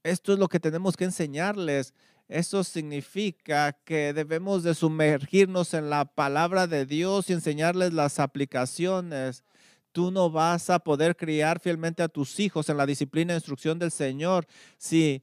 Esto 0.02 0.34
es 0.34 0.38
lo 0.38 0.46
que 0.46 0.60
tenemos 0.60 0.94
que 0.94 1.04
enseñarles. 1.04 1.94
Eso 2.28 2.62
significa 2.64 3.72
que 3.72 4.12
debemos 4.12 4.62
de 4.62 4.74
sumergirnos 4.74 5.72
en 5.72 5.88
la 5.88 6.04
palabra 6.04 6.66
de 6.66 6.84
Dios 6.84 7.30
y 7.30 7.32
enseñarles 7.32 7.94
las 7.94 8.20
aplicaciones. 8.20 9.42
Tú 9.90 10.10
no 10.10 10.28
vas 10.28 10.68
a 10.68 10.80
poder 10.80 11.16
criar 11.16 11.60
fielmente 11.60 12.02
a 12.02 12.08
tus 12.08 12.38
hijos 12.40 12.68
en 12.68 12.76
la 12.76 12.84
disciplina 12.84 13.32
e 13.32 13.36
instrucción 13.36 13.78
del 13.78 13.90
Señor 13.90 14.46
si 14.76 15.22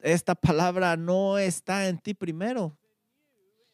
esta 0.00 0.34
palabra 0.34 0.98
no 0.98 1.38
está 1.38 1.88
en 1.88 1.96
ti 1.96 2.12
primero. 2.12 2.76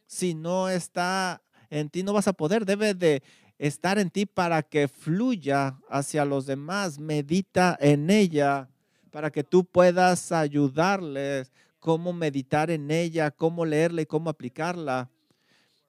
Si 0.07 0.35
no 0.35 0.69
está 0.69 1.43
en 1.69 1.91
ti, 1.91 2.05
no 2.05 2.13
vas 2.13 2.29
a 2.29 2.33
poder. 2.33 2.65
Debe 2.65 2.95
de 2.95 3.25
estar 3.61 3.99
en 3.99 4.09
ti 4.09 4.25
para 4.25 4.63
que 4.63 4.89
fluya 4.89 5.79
hacia 5.91 6.25
los 6.25 6.47
demás. 6.47 6.99
Medita 6.99 7.77
en 7.79 8.09
ella 8.09 8.69
para 9.11 9.31
que 9.31 9.45
tú 9.45 9.65
puedas 9.65 10.33
ayudarles 10.33 11.53
cómo 11.79 12.13
meditar 12.13 12.71
en 12.71 12.91
ella, 12.91 13.31
cómo 13.31 13.67
leerla 13.67 14.03
y 14.03 14.07
cómo 14.07 14.31
aplicarla. 14.31 15.11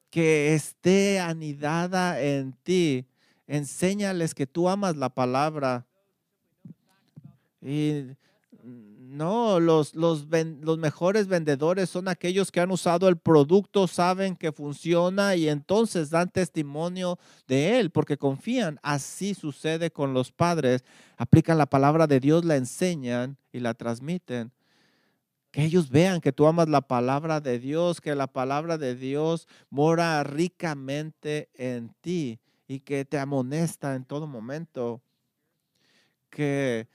Que 0.09 0.53
esté 0.53 1.21
anidada 1.21 2.21
en 2.21 2.53
ti. 2.63 3.05
Enséñales 3.47 4.35
que 4.35 4.45
tú 4.45 4.67
amas 4.67 4.97
la 4.97 5.09
palabra. 5.09 5.85
Y 7.61 8.17
no, 8.63 9.59
los, 9.59 9.95
los, 9.95 10.27
los, 10.29 10.77
mejores 10.77 11.27
vendedores 11.27 11.89
son 11.89 12.07
aquellos 12.07 12.51
que 12.51 12.59
han 12.59 12.71
usado 12.71 13.07
el 13.07 13.17
producto, 13.17 13.87
saben 13.87 14.35
que 14.35 14.51
funciona 14.51 15.35
y 15.35 15.49
entonces 15.49 16.09
dan 16.09 16.29
testimonio 16.29 17.19
de 17.47 17.79
él 17.79 17.91
porque 17.91 18.17
confían. 18.17 18.79
Así 18.83 19.33
sucede 19.33 19.91
con 19.91 20.13
los 20.13 20.31
padres. 20.31 20.83
Aplican 21.17 21.57
la 21.57 21.65
palabra 21.65 22.07
de 22.07 22.19
Dios, 22.19 22.45
la 22.45 22.55
enseñan 22.55 23.37
y 23.51 23.59
la 23.59 23.73
transmiten. 23.73 24.51
Que 25.51 25.65
ellos 25.65 25.89
vean 25.89 26.21
que 26.21 26.31
tú 26.31 26.47
amas 26.47 26.69
la 26.69 26.81
palabra 26.81 27.41
de 27.41 27.59
Dios, 27.59 27.99
que 27.99 28.15
la 28.15 28.27
palabra 28.27 28.77
de 28.77 28.95
Dios 28.95 29.47
mora 29.69 30.23
ricamente 30.23 31.49
en 31.55 31.93
ti 31.99 32.39
y 32.67 32.79
que 32.79 33.03
te 33.03 33.19
amonesta 33.19 33.95
en 33.95 34.05
todo 34.05 34.27
momento. 34.27 35.01
Que 36.29 36.87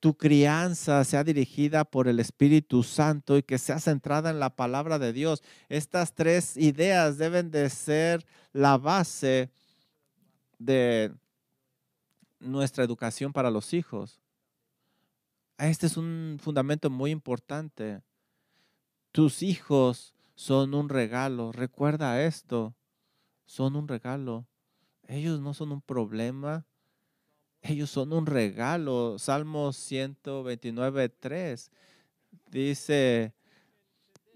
tu 0.00 0.16
crianza 0.16 1.04
sea 1.04 1.22
dirigida 1.22 1.84
por 1.84 2.08
el 2.08 2.20
Espíritu 2.20 2.82
Santo 2.82 3.36
y 3.36 3.42
que 3.42 3.58
sea 3.58 3.78
centrada 3.78 4.30
en 4.30 4.40
la 4.40 4.56
palabra 4.56 4.98
de 4.98 5.12
Dios. 5.12 5.42
Estas 5.68 6.14
tres 6.14 6.56
ideas 6.56 7.18
deben 7.18 7.50
de 7.50 7.68
ser 7.68 8.26
la 8.52 8.78
base 8.78 9.50
de 10.58 11.12
nuestra 12.40 12.82
educación 12.82 13.32
para 13.34 13.50
los 13.50 13.74
hijos. 13.74 14.20
Este 15.58 15.86
es 15.86 15.98
un 15.98 16.38
fundamento 16.40 16.88
muy 16.88 17.10
importante. 17.10 18.02
Tus 19.12 19.42
hijos 19.42 20.14
son 20.34 20.72
un 20.74 20.88
regalo. 20.88 21.52
Recuerda 21.52 22.22
esto. 22.22 22.74
Son 23.44 23.76
un 23.76 23.86
regalo. 23.86 24.46
Ellos 25.06 25.40
no 25.40 25.52
son 25.52 25.72
un 25.72 25.82
problema 25.82 26.64
ellos 27.62 27.90
son 27.90 28.12
un 28.12 28.26
regalo. 28.26 29.18
Salmo 29.18 29.72
129, 29.72 31.08
3 31.08 31.70
dice, 32.50 33.32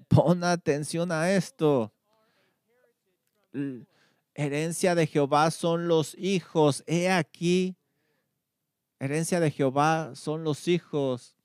pon 0.08 0.44
atención 0.44 1.10
a 1.12 1.32
esto. 1.32 1.92
Herencia 4.34 4.94
de 4.94 5.06
Jehová 5.06 5.50
son 5.50 5.88
los 5.88 6.16
hijos. 6.18 6.82
He 6.86 7.10
aquí, 7.10 7.76
herencia 8.98 9.40
de 9.40 9.50
Jehová 9.50 10.12
son 10.14 10.44
los 10.44 10.68
hijos. 10.68 11.36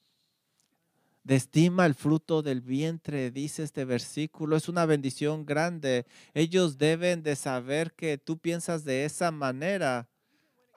Destima 1.23 1.85
el 1.85 1.93
fruto 1.93 2.41
del 2.41 2.61
vientre, 2.61 3.29
dice 3.29 3.61
este 3.63 3.85
versículo. 3.85 4.55
Es 4.55 4.67
una 4.67 4.85
bendición 4.85 5.45
grande. 5.45 6.05
Ellos 6.33 6.77
deben 6.77 7.21
de 7.21 7.35
saber 7.35 7.93
que 7.93 8.17
tú 8.17 8.39
piensas 8.39 8.83
de 8.83 9.05
esa 9.05 9.29
manera 9.29 10.08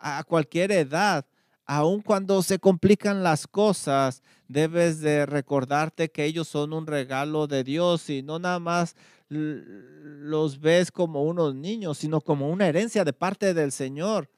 a 0.02 0.24
cualquier 0.24 0.72
edad, 0.72 1.24
aun 1.64 2.02
cuando 2.02 2.42
se 2.42 2.58
complican 2.58 3.22
las 3.22 3.46
cosas, 3.46 4.22
debes 4.48 5.00
de 5.00 5.24
recordarte 5.24 6.10
que 6.10 6.24
ellos 6.24 6.48
son 6.48 6.72
un 6.72 6.86
regalo 6.86 7.46
de 7.46 7.64
Dios 7.64 8.10
y 8.10 8.22
no 8.22 8.38
nada 8.38 8.58
más 8.58 8.96
los 9.28 10.60
ves 10.60 10.90
como 10.90 11.22
unos 11.22 11.54
niños, 11.54 11.98
sino 11.98 12.20
como 12.20 12.50
una 12.50 12.66
herencia 12.66 13.04
de 13.04 13.12
parte 13.12 13.54
del 13.54 13.72
Señor. 13.72 14.28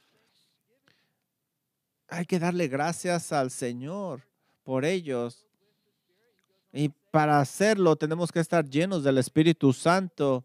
Hay 2.08 2.26
que 2.26 2.38
darle 2.38 2.68
gracias 2.68 3.32
al 3.32 3.50
Señor 3.50 4.22
por 4.62 4.84
ellos. 4.84 5.46
Y 6.72 6.90
para 7.10 7.40
hacerlo 7.40 7.96
tenemos 7.96 8.30
que 8.30 8.40
estar 8.40 8.68
llenos 8.68 9.02
del 9.02 9.18
Espíritu 9.18 9.72
Santo 9.72 10.44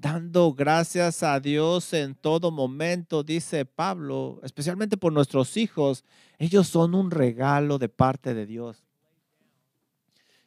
dando 0.00 0.54
gracias 0.54 1.22
a 1.22 1.38
Dios 1.40 1.92
en 1.92 2.14
todo 2.14 2.50
momento, 2.50 3.22
dice 3.22 3.66
Pablo, 3.66 4.40
especialmente 4.42 4.96
por 4.96 5.12
nuestros 5.12 5.58
hijos. 5.58 6.04
Ellos 6.38 6.68
son 6.68 6.94
un 6.94 7.10
regalo 7.10 7.78
de 7.78 7.90
parte 7.90 8.32
de 8.32 8.46
Dios. 8.46 8.82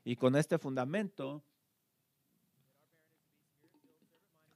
Y 0.04 0.16
con 0.16 0.36
este 0.36 0.58
fundamento 0.58 1.44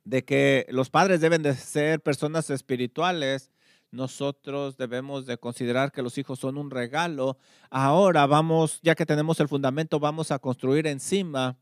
de 0.04 0.25
que 0.25 0.66
los 0.70 0.89
padres 0.89 1.22
deben 1.22 1.44
de 1.44 1.54
ser 1.54 2.01
personas 2.01 2.50
espirituales, 2.50 3.51
nosotros 3.92 4.77
debemos 4.77 5.27
de 5.27 5.38
considerar 5.38 5.92
que 5.92 6.01
los 6.01 6.18
hijos 6.18 6.39
son 6.39 6.58
un 6.58 6.72
regalo. 6.72 7.38
Ahora 7.70 8.25
vamos, 8.25 8.80
ya 8.82 8.96
que 8.96 9.06
tenemos 9.06 9.39
el 9.39 9.48
fundamento, 9.48 10.00
vamos 10.00 10.32
a 10.32 10.39
construir 10.39 10.88
encima. 10.88 11.56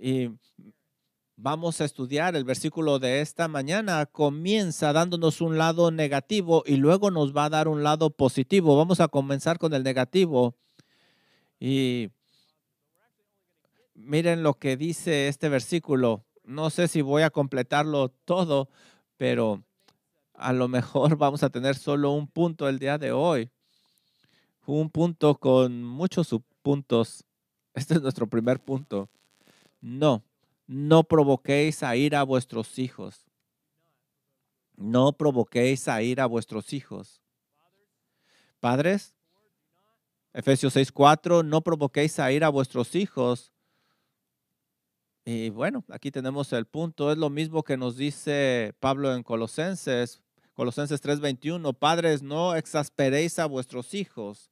Y 0.00 0.30
Vamos 1.40 1.80
a 1.80 1.84
estudiar 1.84 2.34
el 2.34 2.42
versículo 2.42 2.98
de 2.98 3.20
esta 3.20 3.46
mañana. 3.46 4.06
Comienza 4.06 4.92
dándonos 4.92 5.40
un 5.40 5.56
lado 5.56 5.92
negativo 5.92 6.64
y 6.66 6.78
luego 6.78 7.12
nos 7.12 7.32
va 7.32 7.44
a 7.44 7.48
dar 7.48 7.68
un 7.68 7.84
lado 7.84 8.10
positivo. 8.10 8.76
Vamos 8.76 8.98
a 8.98 9.06
comenzar 9.06 9.56
con 9.56 9.72
el 9.72 9.84
negativo. 9.84 10.56
Y 11.60 12.10
miren 13.94 14.42
lo 14.42 14.54
que 14.54 14.76
dice 14.76 15.28
este 15.28 15.48
versículo. 15.48 16.24
No 16.42 16.70
sé 16.70 16.88
si 16.88 17.02
voy 17.02 17.22
a 17.22 17.30
completarlo 17.30 18.08
todo, 18.24 18.68
pero 19.16 19.62
a 20.34 20.52
lo 20.52 20.66
mejor 20.66 21.16
vamos 21.18 21.44
a 21.44 21.50
tener 21.50 21.76
solo 21.76 22.10
un 22.10 22.26
punto 22.26 22.68
el 22.68 22.80
día 22.80 22.98
de 22.98 23.12
hoy. 23.12 23.48
Un 24.66 24.90
punto 24.90 25.36
con 25.36 25.84
muchos 25.84 26.26
subpuntos. 26.26 27.24
Este 27.74 27.94
es 27.94 28.02
nuestro 28.02 28.26
primer 28.26 28.58
punto. 28.58 29.08
No, 29.80 30.24
no 30.68 31.02
provoquéis 31.02 31.82
a 31.82 31.96
ir 31.96 32.14
a 32.14 32.22
vuestros 32.22 32.78
hijos. 32.78 33.26
No 34.76 35.12
provoquéis 35.14 35.88
a 35.88 36.02
ir 36.02 36.20
a 36.20 36.26
vuestros 36.26 36.72
hijos. 36.72 37.20
Padres, 38.60 39.14
Efesios 40.34 40.74
6:4, 40.76 41.42
no 41.42 41.62
provoquéis 41.62 42.20
a 42.20 42.30
ir 42.30 42.44
a 42.44 42.50
vuestros 42.50 42.94
hijos. 42.94 43.50
Y 45.24 45.50
bueno, 45.50 45.84
aquí 45.88 46.10
tenemos 46.10 46.52
el 46.52 46.66
punto. 46.66 47.10
Es 47.10 47.18
lo 47.18 47.30
mismo 47.30 47.62
que 47.62 47.76
nos 47.76 47.96
dice 47.96 48.74
Pablo 48.78 49.14
en 49.14 49.22
Colosenses, 49.22 50.20
Colosenses 50.52 51.00
3:21. 51.00 51.72
Padres, 51.72 52.22
no 52.22 52.54
exasperéis 52.54 53.38
a 53.38 53.46
vuestros 53.46 53.94
hijos 53.94 54.50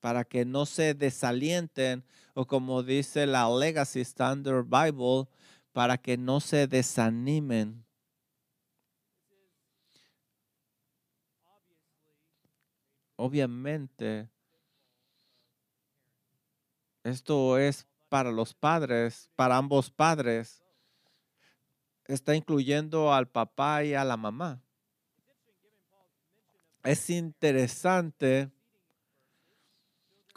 para 0.00 0.24
que 0.24 0.44
no 0.44 0.66
se 0.66 0.94
desalienten, 0.94 2.04
o 2.34 2.46
como 2.46 2.82
dice 2.82 3.26
la 3.26 3.48
Legacy 3.48 4.00
Standard 4.00 4.64
Bible, 4.64 5.28
para 5.72 5.98
que 5.98 6.16
no 6.16 6.40
se 6.40 6.66
desanimen. 6.66 7.84
Obviamente, 13.16 14.28
esto 17.02 17.58
es 17.58 17.86
para 18.08 18.30
los 18.30 18.54
padres, 18.54 19.30
para 19.34 19.56
ambos 19.56 19.90
padres. 19.90 20.62
Está 22.04 22.34
incluyendo 22.34 23.12
al 23.12 23.28
papá 23.28 23.84
y 23.84 23.94
a 23.94 24.04
la 24.04 24.16
mamá. 24.16 24.62
Es 26.84 27.10
interesante 27.10 28.50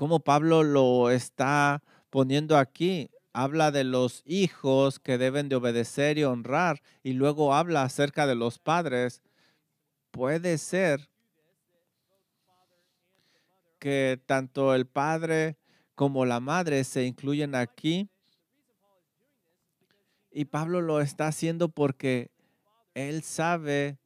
como 0.01 0.21
Pablo 0.21 0.63
lo 0.63 1.11
está 1.11 1.83
poniendo 2.09 2.57
aquí. 2.57 3.11
Habla 3.33 3.69
de 3.69 3.83
los 3.83 4.23
hijos 4.25 4.97
que 4.97 5.19
deben 5.19 5.47
de 5.47 5.57
obedecer 5.57 6.17
y 6.17 6.23
honrar 6.23 6.81
y 7.03 7.13
luego 7.13 7.53
habla 7.53 7.83
acerca 7.83 8.25
de 8.25 8.33
los 8.33 8.57
padres. 8.57 9.21
Puede 10.09 10.57
ser 10.57 11.11
que 13.77 14.19
tanto 14.25 14.73
el 14.73 14.87
padre 14.87 15.59
como 15.93 16.25
la 16.25 16.39
madre 16.39 16.83
se 16.83 17.05
incluyen 17.05 17.53
aquí. 17.53 18.09
Y 20.31 20.45
Pablo 20.45 20.81
lo 20.81 20.99
está 20.99 21.27
haciendo 21.27 21.69
porque 21.69 22.31
él 22.95 23.21
sabe, 23.21 23.99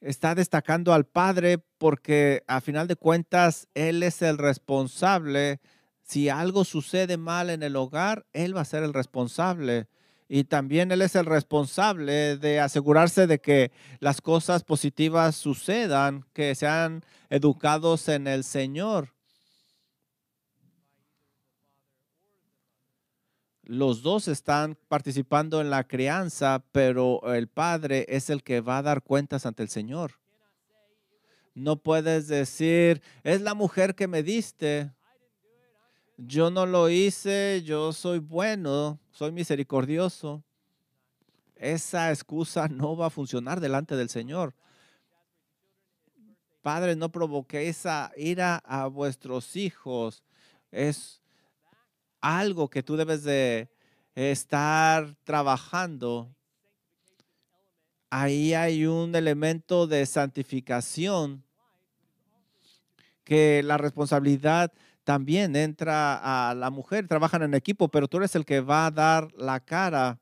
está 0.00 0.34
destacando 0.34 0.92
al 0.92 1.04
padre 1.06 1.58
porque 1.78 2.42
a 2.46 2.60
final 2.60 2.88
de 2.88 2.96
cuentas 2.96 3.68
él 3.74 4.02
es 4.02 4.22
el 4.22 4.38
responsable. 4.38 5.60
Si 6.02 6.28
algo 6.28 6.64
sucede 6.64 7.16
mal 7.16 7.50
en 7.50 7.62
el 7.62 7.76
hogar, 7.76 8.26
él 8.32 8.56
va 8.56 8.62
a 8.62 8.64
ser 8.64 8.82
el 8.82 8.94
responsable. 8.94 9.88
Y 10.28 10.44
también 10.44 10.92
él 10.92 11.02
es 11.02 11.16
el 11.16 11.26
responsable 11.26 12.36
de 12.36 12.60
asegurarse 12.60 13.26
de 13.26 13.40
que 13.40 13.72
las 13.98 14.20
cosas 14.20 14.62
positivas 14.62 15.34
sucedan, 15.34 16.24
que 16.32 16.54
sean 16.54 17.02
educados 17.30 18.08
en 18.08 18.26
el 18.26 18.44
Señor. 18.44 19.12
Los 23.70 24.02
dos 24.02 24.26
están 24.26 24.76
participando 24.88 25.60
en 25.60 25.70
la 25.70 25.86
crianza, 25.86 26.64
pero 26.72 27.32
el 27.32 27.46
padre 27.46 28.04
es 28.08 28.28
el 28.28 28.42
que 28.42 28.60
va 28.60 28.78
a 28.78 28.82
dar 28.82 29.00
cuentas 29.00 29.46
ante 29.46 29.62
el 29.62 29.68
Señor. 29.68 30.18
No 31.54 31.76
puedes 31.76 32.26
decir, 32.26 33.00
es 33.22 33.42
la 33.42 33.54
mujer 33.54 33.94
que 33.94 34.08
me 34.08 34.24
diste. 34.24 34.90
Yo 36.16 36.50
no 36.50 36.66
lo 36.66 36.88
hice, 36.88 37.62
yo 37.64 37.92
soy 37.92 38.18
bueno, 38.18 38.98
soy 39.12 39.30
misericordioso. 39.30 40.42
Esa 41.54 42.10
excusa 42.10 42.66
no 42.66 42.96
va 42.96 43.06
a 43.06 43.10
funcionar 43.10 43.60
delante 43.60 43.94
del 43.94 44.08
Señor. 44.08 44.52
Padre, 46.60 46.96
no 46.96 47.12
provoque 47.12 47.68
esa 47.68 48.10
ira 48.16 48.56
a 48.64 48.88
vuestros 48.88 49.54
hijos. 49.54 50.24
Es 50.72 51.19
algo 52.20 52.68
que 52.68 52.82
tú 52.82 52.96
debes 52.96 53.22
de 53.22 53.70
estar 54.14 55.14
trabajando. 55.24 56.34
Ahí 58.10 58.54
hay 58.54 58.86
un 58.86 59.14
elemento 59.14 59.86
de 59.86 60.04
santificación 60.06 61.44
que 63.24 63.62
la 63.62 63.78
responsabilidad 63.78 64.72
también 65.04 65.54
entra 65.56 66.50
a 66.50 66.54
la 66.54 66.70
mujer, 66.70 67.08
trabajan 67.08 67.42
en 67.42 67.54
equipo, 67.54 67.88
pero 67.88 68.08
tú 68.08 68.18
eres 68.18 68.34
el 68.34 68.44
que 68.44 68.60
va 68.60 68.86
a 68.86 68.90
dar 68.90 69.32
la 69.34 69.60
cara. 69.60 70.18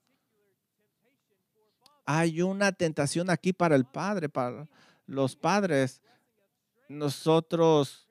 Hay 2.05 2.43
una 2.43 2.73
tentación 2.73 3.31
aquí 3.31 3.53
para 3.53 3.77
el 3.77 3.85
padre, 3.85 4.29
para 4.29 4.69
los 5.07 5.37
padres. 5.37 6.01
Nosotros 6.89 8.08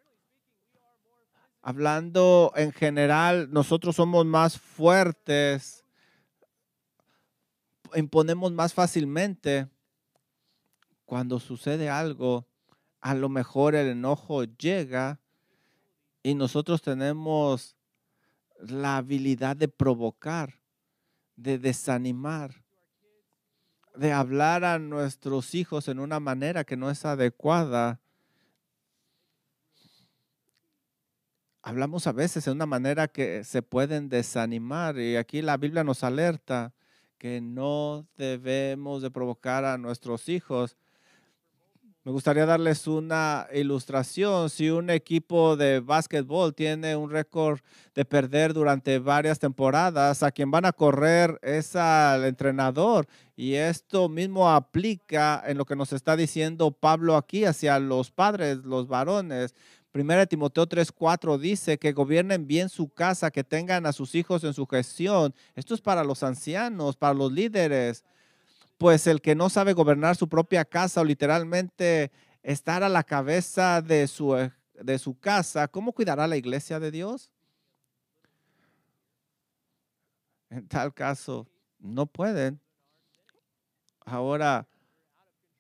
Hablando 1.70 2.54
en 2.56 2.72
general, 2.72 3.50
nosotros 3.52 3.98
somos 3.98 4.26
más 4.26 4.58
fuertes, 4.58 5.84
imponemos 7.94 8.54
más 8.54 8.74
fácilmente. 8.74 9.68
Cuando 11.04 11.42
sucede 11.42 11.90
algo, 11.90 12.48
a 13.02 13.14
lo 13.16 13.28
mejor 13.28 13.76
el 13.76 13.88
enojo 13.90 14.46
llega 14.46 15.20
y 16.24 16.36
nosotros 16.36 16.82
tenemos 16.82 17.76
la 18.60 18.96
habilidad 18.96 19.58
de 19.58 19.68
provocar, 19.68 20.62
de 21.36 21.60
desanimar, 21.60 22.64
de 23.94 24.14
hablar 24.14 24.64
a 24.64 24.80
nuestros 24.80 25.54
hijos 25.54 25.90
en 25.90 26.00
una 26.00 26.22
manera 26.22 26.64
que 26.64 26.78
no 26.78 26.90
es 26.90 27.04
adecuada 27.04 28.00
hablamos 31.68 32.08
a 32.08 32.14
veces 32.14 32.46
de 32.46 32.52
una 32.52 32.66
manera 32.66 33.10
que 33.10 33.44
se 33.44 33.62
pueden 33.62 34.08
desanimar 34.08 34.98
y 35.00 35.18
aquí 35.18 35.42
la 35.42 35.58
Biblia 35.58 35.84
nos 35.84 36.02
alerta 36.02 36.74
que 37.18 37.42
no 37.42 38.08
debemos 38.16 39.02
de 39.02 39.12
provocar 39.12 39.66
a 39.66 39.78
nuestros 39.78 40.30
hijos. 40.30 40.78
Me 42.06 42.14
gustaría 42.14 42.46
darles 42.46 42.88
una 42.88 43.48
ilustración. 43.54 44.50
Si 44.50 44.70
un 44.70 44.90
equipo 44.90 45.58
de 45.58 45.82
básquetbol 45.82 46.56
tiene 46.56 46.96
un 46.96 47.10
récord 47.10 47.60
de 47.94 48.06
perder 48.06 48.54
durante 48.54 49.00
varias 49.00 49.40
temporadas, 49.40 50.24
a 50.24 50.32
quien 50.32 50.50
van 50.50 50.64
a 50.64 50.72
correr 50.72 51.38
es 51.42 51.76
al 51.76 52.24
entrenador. 52.24 53.08
Y 53.36 53.56
esto 53.56 54.08
mismo 54.08 54.50
aplica 54.50 55.44
en 55.46 55.58
lo 55.58 55.66
que 55.66 55.76
nos 55.76 55.92
está 55.92 56.16
diciendo 56.16 56.72
Pablo 56.72 57.18
aquí 57.18 57.44
hacia 57.44 57.78
los 57.78 58.10
padres, 58.10 58.60
los 58.60 58.88
varones. 58.88 59.54
Primera 59.98 60.28
Timoteo 60.28 60.68
3:4 60.68 61.40
dice 61.40 61.80
que 61.80 61.92
gobiernen 61.92 62.46
bien 62.46 62.70
su 62.70 62.88
casa, 62.88 63.32
que 63.32 63.44
tengan 63.44 63.88
a 63.88 63.92
sus 63.92 64.14
hijos 64.14 64.44
en 64.44 64.54
su 64.54 64.68
gestión. 64.68 65.34
Esto 65.56 65.74
es 65.74 65.82
para 65.82 66.04
los 66.04 66.22
ancianos, 66.22 66.96
para 66.96 67.16
los 67.16 67.32
líderes. 67.32 68.04
Pues 68.78 69.08
el 69.08 69.22
que 69.22 69.34
no 69.34 69.50
sabe 69.50 69.74
gobernar 69.74 70.16
su 70.16 70.30
propia 70.30 70.66
casa 70.66 71.02
o 71.02 71.04
literalmente 71.04 72.12
estar 72.44 72.84
a 72.84 72.90
la 72.90 73.02
cabeza 73.02 73.82
de 73.82 74.08
su, 74.08 74.36
de 74.76 75.00
su 75.00 75.18
casa, 75.18 75.68
¿cómo 75.68 75.92
cuidará 75.94 76.28
la 76.28 76.38
iglesia 76.38 76.80
de 76.80 76.92
Dios? 76.92 77.32
En 80.52 80.68
tal 80.68 80.94
caso, 80.94 81.48
no 81.80 82.06
pueden. 82.06 82.62
Ahora, 84.06 84.68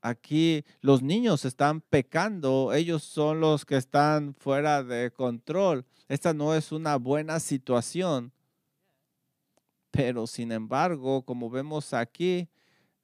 aquí 0.08 0.64
los 0.82 1.02
niños 1.02 1.46
están 1.46 1.82
pecando, 1.82 2.74
ellos 2.74 3.04
son 3.04 3.40
los 3.40 3.66
que 3.66 3.78
están 3.78 4.34
fuera 4.36 4.84
de 4.84 5.12
control. 5.12 5.86
Esta 6.08 6.34
no 6.34 6.54
es 6.56 6.72
una 6.72 6.96
buena 6.96 7.40
situación. 7.40 8.32
Pero 9.92 10.28
sin 10.28 10.52
embargo, 10.52 11.24
como 11.24 11.50
vemos 11.50 11.94
aquí, 11.94 12.48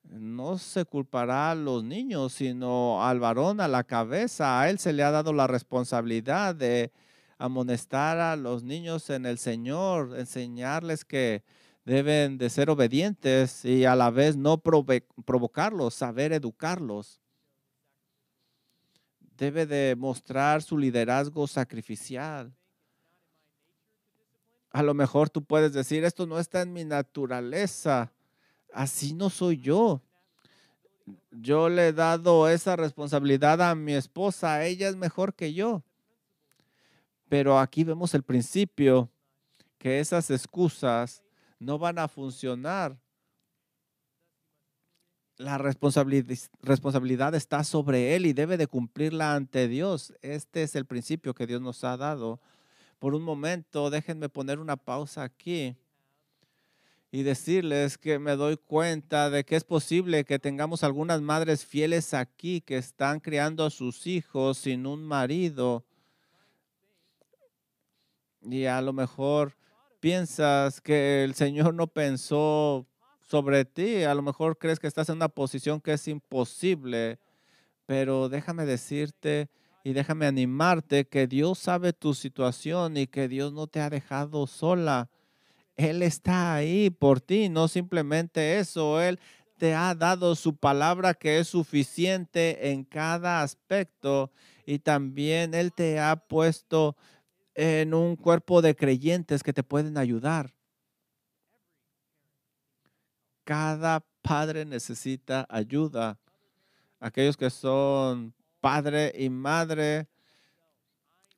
no 0.04 0.58
se 0.58 0.86
culpará 0.86 1.52
a 1.52 1.56
los 1.56 1.84
niños, 1.84 2.34
sino 2.34 3.04
al 3.04 3.20
varón, 3.20 3.62
a 3.62 3.68
la 3.68 3.84
cabeza. 3.84 4.60
A 4.60 4.70
él 4.70 4.80
se 4.80 4.94
le 4.94 5.04
ha 5.04 5.12
dado 5.12 5.34
la 5.34 5.48
responsabilidad 5.48 6.56
de 6.56 6.92
amonestar 7.38 8.20
a 8.20 8.36
los 8.36 8.64
niños 8.64 9.10
en 9.10 9.26
el 9.26 9.38
Señor, 9.38 10.18
enseñarles 10.18 11.04
que 11.04 11.44
deben 11.86 12.38
de 12.38 12.50
ser 12.50 12.70
obedientes 12.70 13.66
y 13.66 13.86
a 13.86 13.96
la 13.96 14.10
vez 14.10 14.36
no 14.38 14.58
provocarlos, 14.58 15.94
saber 15.94 16.32
educarlos. 16.32 17.20
Debe 19.38 19.66
de 19.66 19.96
mostrar 19.98 20.62
su 20.62 20.78
liderazgo 20.78 21.48
sacrificial. 21.48 22.54
A 24.72 24.82
lo 24.82 24.94
mejor 24.94 25.30
tú 25.30 25.44
puedes 25.44 25.74
decir, 25.74 26.04
esto 26.04 26.26
no 26.26 26.40
está 26.40 26.62
en 26.62 26.74
mi 26.74 26.84
naturaleza, 26.84 28.12
así 28.74 29.14
no 29.14 29.30
soy 29.30 29.58
yo. 29.58 30.02
Yo 31.32 31.68
le 31.68 31.90
he 31.90 31.94
dado 31.94 32.48
esa 32.48 32.76
responsabilidad 32.76 33.62
a 33.62 33.76
mi 33.76 33.94
esposa, 33.94 34.66
ella 34.66 34.88
es 34.88 34.96
mejor 34.96 35.34
que 35.34 35.54
yo. 35.54 35.84
Pero 37.28 37.60
aquí 37.60 37.84
vemos 37.84 38.14
el 38.14 38.24
principio 38.24 39.10
que 39.78 40.00
esas 40.00 40.32
excusas 40.32 41.24
no 41.64 41.78
van 41.80 41.98
a 41.98 42.08
funcionar. 42.08 43.00
La 45.38 45.58
responsabilidad, 45.58 47.34
está 47.34 47.64
sobre 47.64 48.16
Él 48.16 48.28
y 48.28 48.34
debe 48.34 48.56
de 48.56 48.68
cumplirla 48.68 49.34
ante 49.34 49.68
Dios. 49.68 50.14
Este 50.22 50.64
es 50.64 50.76
el 50.76 50.86
principio 50.86 51.34
que 51.34 51.48
Dios 51.48 51.60
nos 51.60 51.84
ha 51.84 51.98
dado. 51.98 52.40
Por 53.00 53.16
un 53.16 53.24
momento, 53.24 53.90
déjenme 53.90 54.30
poner 54.30 54.60
una 54.60 54.78
pausa 54.78 55.24
aquí 55.24 55.76
y 57.12 57.24
decirles 57.24 57.98
que 57.98 58.20
me 58.20 58.36
doy 58.36 58.58
cuenta 58.58 59.30
de 59.30 59.44
que 59.44 59.56
es 59.56 59.64
posible 59.64 60.24
que 60.24 60.40
tengamos 60.40 60.84
algunas 60.84 61.22
madres 61.22 61.66
fieles 61.66 62.14
aquí 62.14 62.62
que 62.62 62.78
están 62.78 63.20
criando 63.20 63.66
a 63.66 63.70
sus 63.70 64.08
hijos 64.08 64.60
sin 64.60 64.86
un 64.86 65.04
marido. 65.04 65.84
Y 68.42 68.66
a 68.66 68.82
lo 68.82 68.94
mejor 68.94 69.56
piensas 70.04 70.82
que 70.82 71.24
el 71.24 71.34
Señor 71.34 71.74
no 71.74 71.88
pensó 71.88 72.86
sobre 73.22 73.64
ti, 73.64 74.04
a 74.04 74.14
lo 74.14 74.22
mejor 74.22 74.58
crees 74.58 74.78
que 74.78 74.88
estás 74.88 75.08
en 75.08 75.16
una 75.16 75.30
posición 75.30 75.80
que 75.80 75.94
es 75.94 76.10
imposible, 76.10 77.20
pero 77.86 78.28
déjame 78.28 78.66
decirte 78.66 79.48
y 79.82 79.94
déjame 79.94 80.26
animarte 80.26 81.06
que 81.06 81.26
Dios 81.26 81.58
sabe 81.58 81.94
tu 81.94 82.14
situación 82.14 82.98
y 82.98 83.08
que 83.08 83.30
Dios 83.30 83.54
no 83.54 83.68
te 83.68 83.80
ha 83.80 83.90
dejado 83.90 84.46
sola. 84.46 85.10
Él 85.78 86.04
está 86.04 86.54
ahí 86.54 86.90
por 86.90 87.22
ti, 87.22 87.48
no 87.48 87.70
simplemente 87.70 88.60
eso, 88.60 89.02
Él 89.02 89.22
te 89.58 89.74
ha 89.74 89.96
dado 89.96 90.36
su 90.36 90.58
palabra 90.58 91.14
que 91.14 91.40
es 91.40 91.48
suficiente 91.48 92.72
en 92.72 92.84
cada 92.84 93.42
aspecto 93.42 94.32
y 94.66 94.80
también 94.80 95.54
Él 95.54 95.72
te 95.72 96.02
ha 96.02 96.18
puesto 96.18 96.98
en 97.56 97.94
un 97.94 98.16
cuerpo 98.16 98.62
de 98.62 98.76
creyentes 98.76 99.44
que 99.44 99.54
te 99.54 99.64
pueden 99.64 99.98
ayudar. 99.98 100.54
Cada 103.44 104.06
padre 104.22 104.66
necesita 104.66 105.46
ayuda. 105.50 106.18
Aquellos 107.00 107.36
que 107.36 107.50
son 107.50 108.34
padre 108.62 109.14
y 109.18 109.30
madre, 109.30 110.08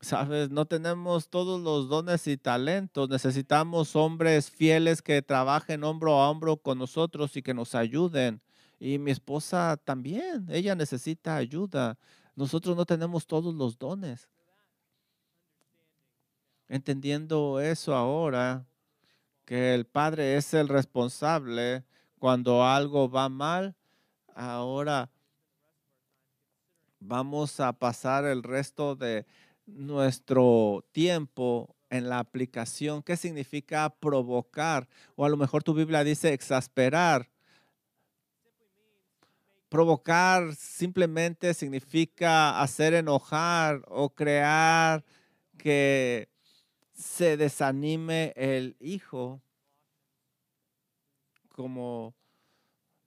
Sabes, 0.05 0.51
no 0.51 0.67
tenemos 0.67 1.29
todos 1.29 1.59
los 1.59 1.89
dones 1.89 2.27
y 2.27 2.37
talentos. 2.37 3.09
Necesitamos 3.09 3.95
hombres 3.95 4.51
fieles 4.51 5.01
que 5.01 5.23
trabajen 5.23 5.83
hombro 5.83 6.21
a 6.21 6.29
hombro 6.29 6.57
con 6.57 6.77
nosotros 6.77 7.35
y 7.35 7.41
que 7.41 7.55
nos 7.55 7.73
ayuden. 7.73 8.39
Y 8.79 8.99
mi 8.99 9.09
esposa 9.09 9.79
también, 9.83 10.45
ella 10.51 10.75
necesita 10.75 11.37
ayuda. 11.37 11.97
Nosotros 12.35 12.77
no 12.77 12.85
tenemos 12.85 13.25
todos 13.25 13.55
los 13.55 13.79
dones. 13.79 14.29
Entendiendo 16.67 17.59
eso 17.59 17.95
ahora, 17.95 18.65
que 19.45 19.75
el 19.75 19.85
padre 19.85 20.37
es 20.37 20.53
el 20.53 20.67
responsable 20.67 21.83
cuando 22.17 22.65
algo 22.65 23.09
va 23.09 23.29
mal, 23.29 23.75
ahora 24.33 25.11
vamos 26.99 27.59
a 27.59 27.73
pasar 27.73 28.25
el 28.25 28.41
resto 28.41 28.95
de 28.95 29.25
nuestro 29.67 30.83
tiempo 30.91 31.75
en 31.89 32.09
la 32.09 32.19
aplicación. 32.19 33.03
¿Qué 33.03 33.15
significa 33.15 33.89
provocar? 33.89 34.87
O 35.15 35.25
a 35.25 35.29
lo 35.29 35.37
mejor 35.37 35.63
tu 35.63 35.73
Biblia 35.73 36.03
dice 36.03 36.33
exasperar. 36.33 37.29
Provocar 39.69 40.55
simplemente 40.55 41.53
significa 41.53 42.61
hacer 42.61 42.93
enojar 42.93 43.81
o 43.87 44.09
crear 44.09 45.03
que 45.57 46.29
se 46.95 47.37
desanime 47.37 48.33
el 48.35 48.75
hijo, 48.79 49.41
como 51.49 52.13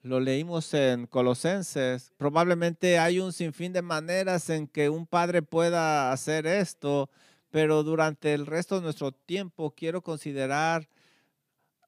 lo 0.02 0.20
leímos 0.20 0.72
en 0.74 1.06
Colosenses, 1.06 2.12
probablemente 2.16 2.98
hay 2.98 3.18
un 3.18 3.32
sinfín 3.32 3.72
de 3.72 3.82
maneras 3.82 4.48
en 4.50 4.68
que 4.68 4.88
un 4.88 5.06
padre 5.06 5.42
pueda 5.42 6.12
hacer 6.12 6.46
esto, 6.46 7.10
pero 7.50 7.82
durante 7.82 8.34
el 8.34 8.46
resto 8.46 8.76
de 8.76 8.82
nuestro 8.82 9.12
tiempo 9.12 9.74
quiero 9.74 10.02
considerar 10.02 10.88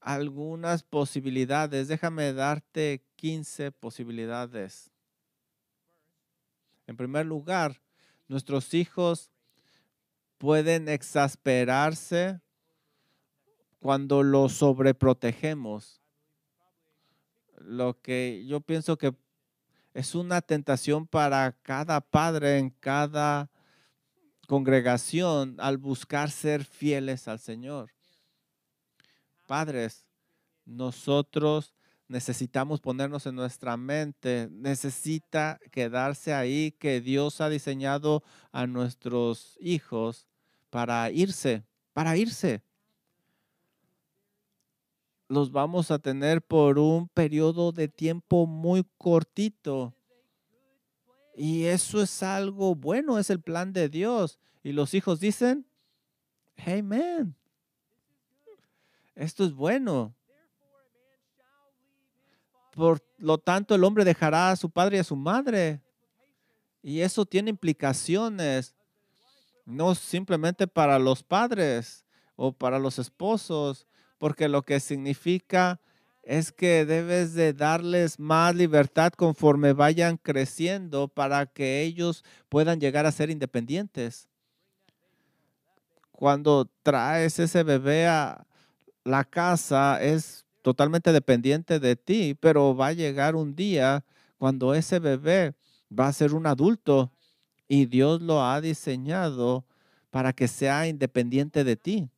algunas 0.01 0.83
posibilidades. 0.83 1.89
Déjame 1.89 2.33
darte 2.33 3.03
15 3.17 3.71
posibilidades. 3.73 4.91
En 6.87 6.97
primer 6.97 7.27
lugar, 7.27 7.81
nuestros 8.27 8.75
hijos 8.75 9.30
pueden 10.41 10.89
exasperarse 10.89 12.41
cuando 13.79 14.23
los 14.23 14.55
sobreprotegemos. 14.55 16.01
Lo 17.59 18.01
que 18.01 18.47
yo 18.47 18.63
pienso 18.63 18.97
que 18.97 19.15
es 19.93 20.15
una 20.15 20.41
tentación 20.41 21.07
para 21.07 21.53
cada 21.61 22.01
padre 22.01 22.57
en 22.57 22.71
cada 22.71 23.51
congregación 24.47 25.57
al 25.59 25.77
buscar 25.77 26.31
ser 26.31 26.65
fieles 26.65 27.29
al 27.29 27.39
Señor. 27.39 27.91
Padres, 29.47 30.07
nosotros 30.65 31.75
necesitamos 32.09 32.81
ponernos 32.81 33.27
en 33.27 33.35
nuestra 33.35 33.77
mente, 33.77 34.49
necesita 34.51 35.61
quedarse 35.71 36.33
ahí 36.33 36.73
que 36.73 37.03
Dios 37.03 37.43
ha 37.43 37.51
diseñado 37.51 38.23
a 38.53 38.67
nuestros 38.67 39.59
hijos 39.61 40.30
para 40.71 41.11
irse, 41.11 41.65
para 41.93 42.17
irse. 42.17 42.63
Los 45.29 45.53
vamos 45.53 45.91
a 45.91 45.99
tener 45.99 46.43
por 46.43 46.79
un 46.79 47.09
periodo 47.09 47.73
de 47.73 47.89
tiempo 47.89 48.47
muy 48.47 48.85
cortito. 48.99 49.95
Y 51.37 51.65
eso 51.65 52.03
es 52.03 52.23
algo 52.23 52.75
bueno, 52.75 53.19
es 53.19 53.31
el 53.31 53.41
plan 53.41 53.73
de 53.73 53.89
Dios. 53.89 54.39
Y 54.63 54.73
los 54.73 54.95
hijos 54.95 55.21
dicen, 55.21 55.67
hey 56.57 56.83
man, 56.83 57.35
esto 59.15 59.45
es 59.45 59.53
bueno. 59.53 60.15
Por 62.73 63.03
lo 63.19 63.39
tanto, 63.39 63.75
el 63.75 63.85
hombre 63.85 64.05
dejará 64.05 64.51
a 64.51 64.57
su 64.57 64.71
padre 64.71 64.97
y 64.97 65.01
a 65.01 65.05
su 65.05 65.17
madre. 65.17 65.81
Y 66.83 67.01
eso 67.01 67.25
tiene 67.27 67.51
implicaciones 67.51 68.75
no 69.71 69.95
simplemente 69.95 70.67
para 70.67 70.99
los 70.99 71.23
padres 71.23 72.05
o 72.37 72.53
para 72.53 72.79
los 72.79 72.99
esposos, 72.99 73.87
porque 74.19 74.49
lo 74.49 74.63
que 74.63 74.81
significa 74.81 75.81
es 76.23 76.53
que 76.53 76.85
debes 76.85 77.35
de 77.35 77.53
darles 77.53 78.19
más 78.19 78.55
libertad 78.55 79.13
conforme 79.13 79.73
vayan 79.73 80.17
creciendo 80.17 81.09
para 81.09 81.47
que 81.47 81.83
ellos 81.83 82.25
puedan 82.49 82.79
llegar 82.79 83.07
a 83.07 83.13
ser 83.13 83.31
independientes. 83.31 84.29
Cuando 86.13 86.71
traes 86.83 87.39
ese 87.39 87.63
bebé 87.63 88.07
a 88.07 88.47
la 89.05 89.25
casa 89.25 90.03
es 90.03 90.45
totalmente 90.63 91.13
dependiente 91.13 91.81
de 91.81 91.97
ti, 91.97 92.37
pero 92.39 92.77
va 92.77 92.89
a 92.89 92.93
llegar 92.93 93.35
un 93.35 93.57
día 93.57 94.05
cuando 94.37 94.75
ese 94.75 94.99
bebé 94.99 95.55
va 95.91 96.09
a 96.09 96.13
ser 96.13 96.35
un 96.35 96.47
adulto 96.47 97.11
y 97.73 97.87
Dios 97.87 98.21
lo 98.21 98.43
ha 98.43 98.61
diseñado 98.61 99.65
para 100.11 100.33
que 100.33 100.49
sea 100.49 100.89
independiente 100.89 101.63
de 101.63 101.77
ti. 101.77 102.11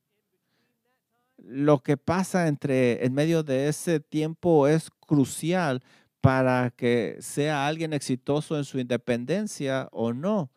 Lo 1.36 1.80
que 1.80 1.98
pasa 1.98 2.48
entre 2.48 3.04
en 3.04 3.12
medio 3.12 3.42
de 3.42 3.68
ese 3.68 4.00
tiempo 4.00 4.66
es 4.66 4.88
crucial 5.06 5.82
para 6.22 6.70
que 6.70 7.18
sea 7.20 7.66
alguien 7.66 7.92
exitoso 7.92 8.56
en 8.56 8.64
su 8.64 8.78
independencia 8.78 9.90
o 9.92 10.14
no. 10.14 10.50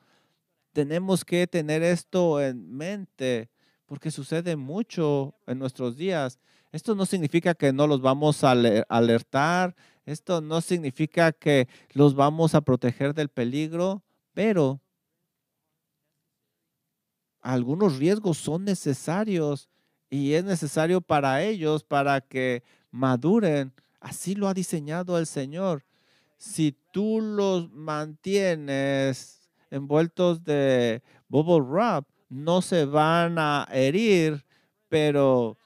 Tenemos 0.72 1.26
que 1.26 1.46
tener 1.46 1.84
esto 1.84 2.42
en 2.42 2.72
mente 2.72 3.50
porque 3.88 4.12
sucede 4.12 4.56
mucho 4.56 5.36
en 5.46 5.60
nuestros 5.60 5.98
días. 5.98 6.40
Esto 6.72 6.96
no 6.96 7.06
significa 7.06 7.54
que 7.54 7.74
no 7.74 7.86
los 7.86 8.00
vamos 8.00 8.46
a 8.46 8.52
alertar, 8.88 9.76
esto 10.06 10.40
no 10.40 10.62
significa 10.62 11.34
que 11.34 11.68
los 11.92 12.16
vamos 12.16 12.56
a 12.56 12.62
proteger 12.62 13.14
del 13.14 13.28
peligro, 13.28 14.02
pero 14.34 14.80
algunos 17.46 18.00
riesgos 18.00 18.40
son 18.40 18.66
necesarios 18.66 19.70
y 20.10 20.34
es 20.34 20.44
necesario 20.44 21.00
para 21.00 21.44
ellos 21.44 21.84
para 21.84 22.20
que 22.20 22.64
maduren. 22.90 23.72
Así 24.00 24.34
lo 24.34 24.48
ha 24.48 24.56
diseñado 24.56 25.20
el 25.20 25.28
Señor. 25.28 25.86
Si 26.38 26.76
tú 26.92 27.22
los 27.22 27.72
mantienes 27.72 29.48
envueltos 29.70 30.44
de 30.44 31.04
bubble 31.28 31.62
wrap, 31.62 32.08
no 32.30 32.64
se 32.64 32.86
van 32.86 33.38
a 33.38 33.68
herir, 33.72 34.44
pero 34.90 35.60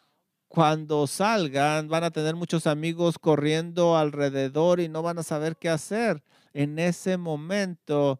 cuando 0.50 1.08
salgan 1.08 1.88
van 1.88 2.04
a 2.04 2.12
tener 2.12 2.36
muchos 2.36 2.68
amigos 2.68 3.18
corriendo 3.18 3.96
alrededor 3.96 4.82
y 4.82 4.90
no 4.90 5.02
van 5.02 5.20
a 5.20 5.24
saber 5.24 5.56
qué 5.56 5.70
hacer. 5.70 6.24
En 6.54 6.78
ese 6.78 7.16
momento, 7.16 8.20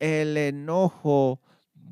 el 0.00 0.36
enojo 0.36 1.40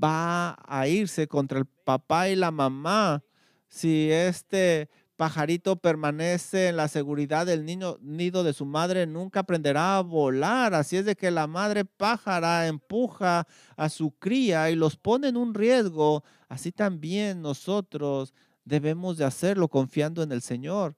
va 0.03 0.57
a 0.67 0.89
irse 0.89 1.27
contra 1.29 1.59
el 1.59 1.67
papá 1.67 2.29
y 2.29 2.37
la 2.37 2.51
mamá 2.51 3.23
si 3.69 4.11
este 4.11 4.89
pajarito 5.17 5.77
permanece 5.77 6.69
en 6.69 6.77
la 6.77 6.89
seguridad 6.89 7.45
del 7.45 7.65
niño, 7.65 7.99
nido 8.01 8.45
de 8.45 8.53
su 8.53 8.65
madre, 8.65 9.07
nunca 9.07 9.41
aprenderá 9.41 9.99
a 9.99 10.03
volar. 10.03 10.75
Así 10.75 10.97
es 10.97 11.05
de 11.05 11.17
que 11.17 11.31
la 11.31 11.47
madre 11.47 11.85
pájara 11.85 12.67
empuja 12.67 13.47
a 13.77 13.89
su 13.89 14.13
cría 14.13 14.71
y 14.71 14.77
los 14.77 14.97
pone 14.97 15.29
en 15.29 15.37
un 15.37 15.55
riesgo. 15.55 16.25
Así 16.49 16.73
también 16.73 17.43
nosotros 17.43 18.33
debemos 18.65 19.17
de 19.19 19.25
hacerlo 19.25 19.69
confiando 19.69 20.23
en 20.23 20.33
el 20.33 20.41
Señor. 20.41 20.97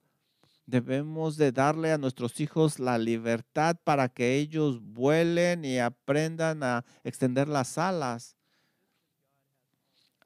Debemos 0.66 1.36
de 1.36 1.50
darle 1.50 1.90
a 1.90 1.98
nuestros 1.98 2.40
hijos 2.40 2.78
la 2.78 2.98
libertad 2.98 3.76
para 3.82 4.08
que 4.08 4.36
ellos 4.36 4.80
vuelen 4.80 5.64
y 5.64 5.78
aprendan 5.78 6.62
a 6.62 6.84
extender 7.02 7.48
las 7.48 7.78
alas 7.78 8.36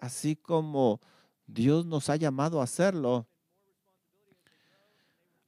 así 0.05 0.37
como 0.37 1.01
Dios 1.47 1.87
nos 1.87 2.11
ha 2.11 2.17
llamado 2.17 2.61
a 2.61 2.64
hacerlo. 2.64 3.27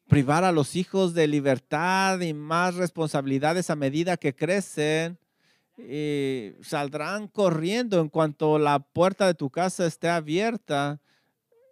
Privar 0.09 0.45
a 0.45 0.53
los 0.53 0.77
hijos 0.77 1.15
de 1.15 1.27
libertad 1.27 2.21
y 2.21 2.33
más 2.33 2.75
responsabilidades 2.75 3.71
a 3.71 3.77
medida 3.77 4.17
que 4.17 4.35
crecen. 4.35 5.19
Y 5.77 6.53
saldrán 6.63 7.29
corriendo 7.29 8.01
en 8.01 8.09
cuanto 8.09 8.59
la 8.59 8.79
puerta 8.79 9.27
de 9.27 9.35
tu 9.35 9.51
casa 9.51 9.85
esté 9.85 10.09
abierta 10.09 11.01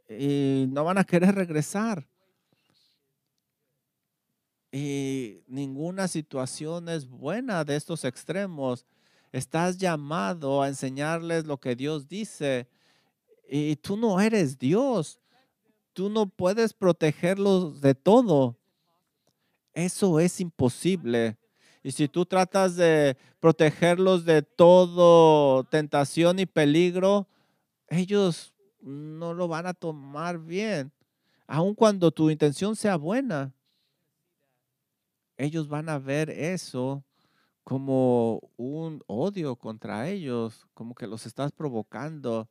y 0.08 0.66
no 0.68 0.84
van 0.84 0.98
a 0.98 1.04
querer 1.04 1.34
regresar. 1.34 2.06
Y 4.70 5.42
ninguna 5.46 6.06
situación 6.08 6.88
es 6.90 7.08
buena 7.08 7.64
de 7.64 7.76
estos 7.76 8.04
extremos. 8.04 8.84
Estás 9.34 9.78
llamado 9.78 10.62
a 10.62 10.68
enseñarles 10.68 11.44
lo 11.44 11.58
que 11.58 11.74
Dios 11.74 12.06
dice 12.06 12.68
y 13.48 13.74
tú 13.74 13.96
no 13.96 14.20
eres 14.20 14.60
Dios. 14.60 15.18
Tú 15.92 16.08
no 16.08 16.26
puedes 16.26 16.72
protegerlos 16.72 17.80
de 17.80 17.96
todo. 17.96 18.56
Eso 19.72 20.20
es 20.20 20.40
imposible. 20.40 21.36
Y 21.82 21.90
si 21.90 22.06
tú 22.06 22.24
tratas 22.24 22.76
de 22.76 23.16
protegerlos 23.40 24.24
de 24.24 24.42
todo 24.42 25.64
tentación 25.64 26.38
y 26.38 26.46
peligro, 26.46 27.26
ellos 27.88 28.54
no 28.80 29.34
lo 29.34 29.48
van 29.48 29.66
a 29.66 29.74
tomar 29.74 30.38
bien. 30.38 30.92
Aun 31.48 31.74
cuando 31.74 32.12
tu 32.12 32.30
intención 32.30 32.76
sea 32.76 32.94
buena, 32.94 33.52
ellos 35.36 35.66
van 35.66 35.88
a 35.88 35.98
ver 35.98 36.30
eso 36.30 37.02
como 37.64 38.50
un 38.58 39.02
odio 39.06 39.56
contra 39.56 40.08
ellos, 40.08 40.66
como 40.74 40.94
que 40.94 41.06
los 41.06 41.24
estás 41.26 41.50
provocando. 41.50 42.48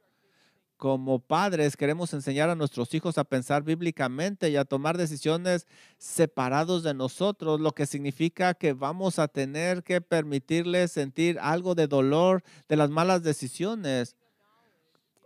Como 0.76 1.19
padres 1.19 1.78
queremos 1.78 2.13
enseñar 2.13 2.49
a 2.49 2.56
nuestros 2.56 2.93
hijos 2.93 3.17
a 3.17 3.23
pensar 3.23 3.63
bíblicamente 3.63 4.49
y 4.49 4.58
a 4.58 4.65
tomar 4.65 4.97
decisiones 4.97 5.67
separados 5.97 6.84
de 6.84 6.95
nosotros, 6.95 7.62
lo 7.62 7.71
que 7.71 7.86
significa 7.86 8.56
que 8.56 8.73
vamos 8.73 9.19
a 9.19 9.28
tener 9.28 9.84
que 9.84 10.02
permitirles 10.02 10.91
sentir 10.91 11.39
algo 11.39 11.76
de 11.76 11.88
dolor 11.88 12.43
de 12.67 12.76
las 12.76 12.89
malas 12.89 13.23
decisiones. 13.23 14.17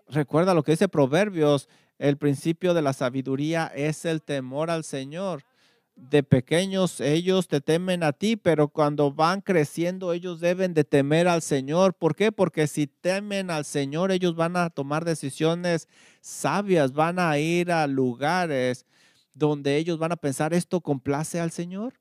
Recuerda 0.09 0.53
lo 0.53 0.63
que 0.63 0.73
dice 0.73 0.89
Proverbios, 0.89 1.69
el 1.97 2.17
principio 2.17 2.73
de 2.73 2.81
la 2.81 2.93
sabiduría 2.93 3.71
es 3.73 4.05
el 4.05 4.21
temor 4.21 4.69
al 4.69 4.83
Señor 4.83 5.43
de 5.97 6.21
pequeños 6.21 7.01
ellos 7.01 7.47
te 7.47 7.59
temen 7.59 8.03
a 8.03 8.13
ti, 8.13 8.37
pero 8.37 8.67
cuando 8.69 9.11
van 9.11 9.41
creciendo 9.41 10.13
ellos 10.13 10.39
deben 10.39 10.73
de 10.73 10.83
temer 10.83 11.27
al 11.27 11.41
Señor. 11.41 11.95
¿Por 11.95 12.15
qué? 12.15 12.31
Porque 12.31 12.67
si 12.67 12.87
temen 12.87 13.49
al 13.49 13.65
Señor 13.65 14.11
ellos 14.11 14.35
van 14.35 14.55
a 14.55 14.69
tomar 14.69 15.03
decisiones 15.03 15.89
sabias, 16.21 16.93
van 16.93 17.19
a 17.19 17.37
ir 17.39 17.71
a 17.71 17.87
lugares 17.87 18.85
donde 19.33 19.77
ellos 19.77 19.97
van 19.97 20.11
a 20.11 20.17
pensar, 20.17 20.53
¿esto 20.53 20.81
complace 20.81 21.39
al 21.39 21.51
Señor? 21.51 21.93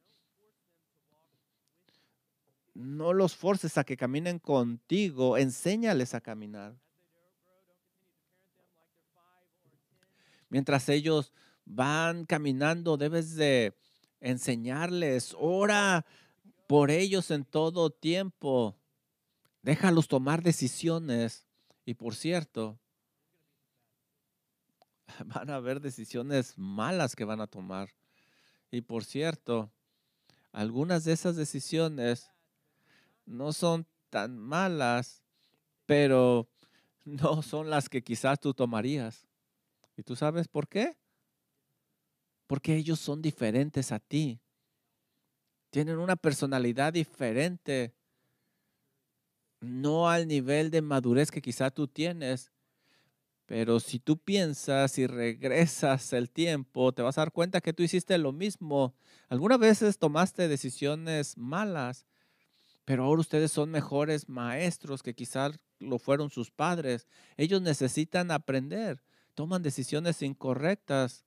No 2.75 3.15
los 3.15 3.35
forces 3.35 3.79
a 3.79 3.85
que 3.85 3.97
caminen 3.97 4.39
contigo, 4.39 5.39
enséñales 5.39 6.15
a 6.15 6.21
caminar. 6.21 6.75
Mientras 10.51 10.89
ellos 10.91 11.33
van 11.65 12.25
caminando, 12.25 12.97
debes 12.97 13.35
de 13.35 13.75
enseñarles, 14.21 15.35
ora 15.39 16.05
por 16.67 16.91
ellos 16.91 17.31
en 17.31 17.45
todo 17.45 17.91
tiempo. 17.91 18.77
Déjalos 19.63 20.09
tomar 20.09 20.43
decisiones. 20.43 21.47
Y 21.85 21.95
por 21.95 22.15
cierto, 22.15 22.79
van 25.25 25.51
a 25.51 25.57
haber 25.57 25.81
decisiones 25.81 26.57
malas 26.57 27.15
que 27.17 27.25
van 27.25 27.41
a 27.41 27.47
tomar. 27.47 27.91
Y 28.71 28.81
por 28.83 29.05
cierto, 29.05 29.71
algunas 30.53 31.05
de 31.05 31.13
esas 31.13 31.37
decisiones 31.37 32.31
no 33.25 33.53
son 33.53 33.87
tan 34.11 34.39
malas, 34.39 35.23
pero 35.85 36.49
no 37.05 37.43
son 37.43 37.71
las 37.71 37.89
que 37.89 38.03
quizás 38.03 38.41
tú 38.41 38.55
tomarías. 38.55 39.27
¿Y 39.97 40.03
tú 40.03 40.17
sabes 40.17 40.49
por 40.49 40.69
qué? 40.69 40.97
Porque 42.47 42.77
ellos 42.77 43.01
son 43.01 43.23
diferentes 43.23 43.93
a 43.93 43.99
ti. 43.99 44.41
Tienen 45.71 45.99
una 45.99 46.17
personalidad 46.17 46.93
diferente, 46.93 47.95
no 49.61 50.09
al 50.09 50.29
nivel 50.29 50.71
de 50.71 50.83
madurez 50.83 51.31
que 51.31 51.43
quizá 51.43 51.71
tú 51.71 51.89
tienes. 51.89 52.53
Pero 53.47 53.79
si 53.79 53.99
tú 54.01 54.19
piensas 54.19 54.99
y 54.99 55.07
regresas 55.07 56.13
el 56.13 56.31
tiempo, 56.31 56.93
te 56.93 57.03
vas 57.03 57.19
a 57.19 57.23
dar 57.23 57.33
cuenta 57.33 57.61
que 57.61 57.73
tú 57.73 57.83
hiciste 57.83 58.19
lo 58.19 58.33
mismo. 58.33 58.95
Algunas 59.29 59.59
veces 59.59 59.99
tomaste 59.99 60.49
decisiones 60.49 61.37
malas, 61.37 62.07
pero 62.85 63.05
ahora 63.05 63.21
ustedes 63.21 63.53
son 63.53 63.71
mejores 63.71 64.29
maestros 64.29 65.03
que 65.03 65.15
quizás 65.15 65.59
lo 65.79 65.99
fueron 65.99 66.31
sus 66.31 66.51
padres. 66.51 67.07
Ellos 67.37 67.61
necesitan 67.61 68.31
aprender, 68.31 69.03
toman 69.35 69.63
decisiones 69.63 70.23
incorrectas 70.23 71.26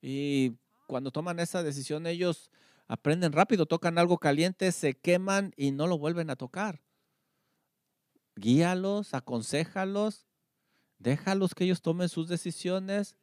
y 0.00 0.56
cuando 0.86 1.10
toman 1.10 1.38
esa 1.38 1.62
decisión, 1.62 2.06
ellos 2.06 2.50
aprenden 2.88 3.32
rápido, 3.32 3.66
tocan 3.66 3.98
algo 3.98 4.18
caliente, 4.18 4.72
se 4.72 4.94
queman 4.94 5.52
y 5.56 5.70
no 5.70 5.86
lo 5.86 5.98
vuelven 5.98 6.30
a 6.30 6.36
tocar. 6.36 6.82
Guíalos, 8.34 9.14
aconsejalos, 9.14 10.26
déjalos 10.98 11.54
que 11.54 11.64
ellos 11.64 11.82
tomen 11.82 12.08
sus 12.08 12.28
decisiones. 12.28 13.16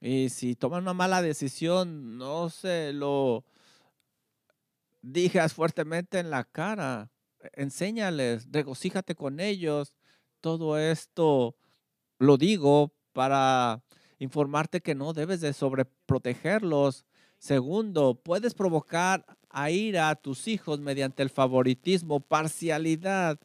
Y 0.00 0.28
si 0.28 0.56
toman 0.56 0.82
una 0.82 0.94
mala 0.94 1.22
decisión, 1.22 2.18
no 2.18 2.50
se 2.50 2.92
lo 2.92 3.44
digas 5.02 5.54
fuertemente 5.54 6.18
en 6.18 6.30
la 6.30 6.44
cara. 6.44 7.10
Enséñales, 7.54 8.48
regocíjate 8.50 9.14
con 9.14 9.40
ellos. 9.40 9.94
Todo 10.40 10.78
esto 10.78 11.56
lo 12.18 12.36
digo 12.36 12.92
para 13.12 13.82
informarte 14.18 14.80
que 14.80 14.94
no 14.94 15.12
debes 15.12 15.40
de 15.40 15.52
sobreprotegerlos. 15.52 17.04
Segundo, 17.38 18.20
puedes 18.22 18.54
provocar 18.54 19.24
a 19.50 19.70
ira 19.70 20.10
a 20.10 20.16
tus 20.16 20.48
hijos 20.48 20.80
mediante 20.80 21.22
el 21.22 21.30
favoritismo, 21.30 22.20
parcialidad. 22.20 23.38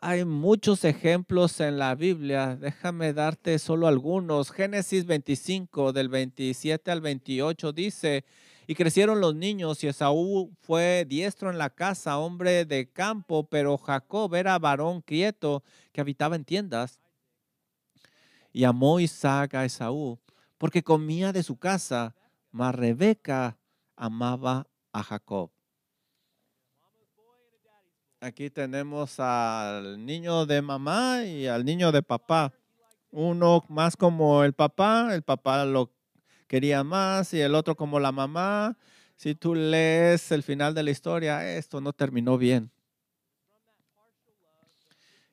Hay 0.00 0.24
muchos 0.24 0.84
ejemplos 0.84 1.60
en 1.60 1.78
la 1.78 1.94
Biblia. 1.94 2.56
Déjame 2.56 3.12
darte 3.12 3.58
solo 3.58 3.86
algunos. 3.88 4.50
Génesis 4.50 5.06
25, 5.06 5.92
del 5.92 6.08
27 6.08 6.90
al 6.90 7.00
28, 7.00 7.72
dice, 7.72 8.24
y 8.68 8.74
crecieron 8.74 9.20
los 9.20 9.34
niños 9.34 9.82
y 9.82 9.88
Esaú 9.88 10.52
fue 10.60 11.06
diestro 11.08 11.50
en 11.50 11.56
la 11.56 11.70
casa, 11.70 12.18
hombre 12.18 12.66
de 12.66 12.90
campo, 12.92 13.48
pero 13.48 13.78
Jacob 13.78 14.34
era 14.34 14.58
varón 14.58 15.00
quieto 15.00 15.64
que 15.90 16.02
habitaba 16.02 16.36
en 16.36 16.44
tiendas. 16.44 17.00
Y 18.58 18.64
amó 18.64 18.98
Isaac 18.98 19.54
a 19.54 19.64
Esaú, 19.64 20.18
porque 20.58 20.82
comía 20.82 21.32
de 21.32 21.44
su 21.44 21.56
casa, 21.60 22.16
mas 22.50 22.74
Rebeca 22.74 23.56
amaba 23.94 24.66
a 24.92 25.04
Jacob. 25.04 25.52
Aquí 28.20 28.50
tenemos 28.50 29.20
al 29.20 30.04
niño 30.04 30.44
de 30.44 30.60
mamá 30.60 31.22
y 31.22 31.46
al 31.46 31.64
niño 31.64 31.92
de 31.92 32.02
papá. 32.02 32.52
Uno 33.12 33.64
más 33.68 33.96
como 33.96 34.42
el 34.42 34.54
papá, 34.54 35.14
el 35.14 35.22
papá 35.22 35.64
lo 35.64 35.92
quería 36.48 36.82
más, 36.82 37.32
y 37.34 37.40
el 37.40 37.54
otro 37.54 37.76
como 37.76 38.00
la 38.00 38.10
mamá. 38.10 38.76
Si 39.14 39.36
tú 39.36 39.54
lees 39.54 40.32
el 40.32 40.42
final 40.42 40.74
de 40.74 40.82
la 40.82 40.90
historia, 40.90 41.56
esto 41.56 41.80
no 41.80 41.92
terminó 41.92 42.36
bien. 42.36 42.72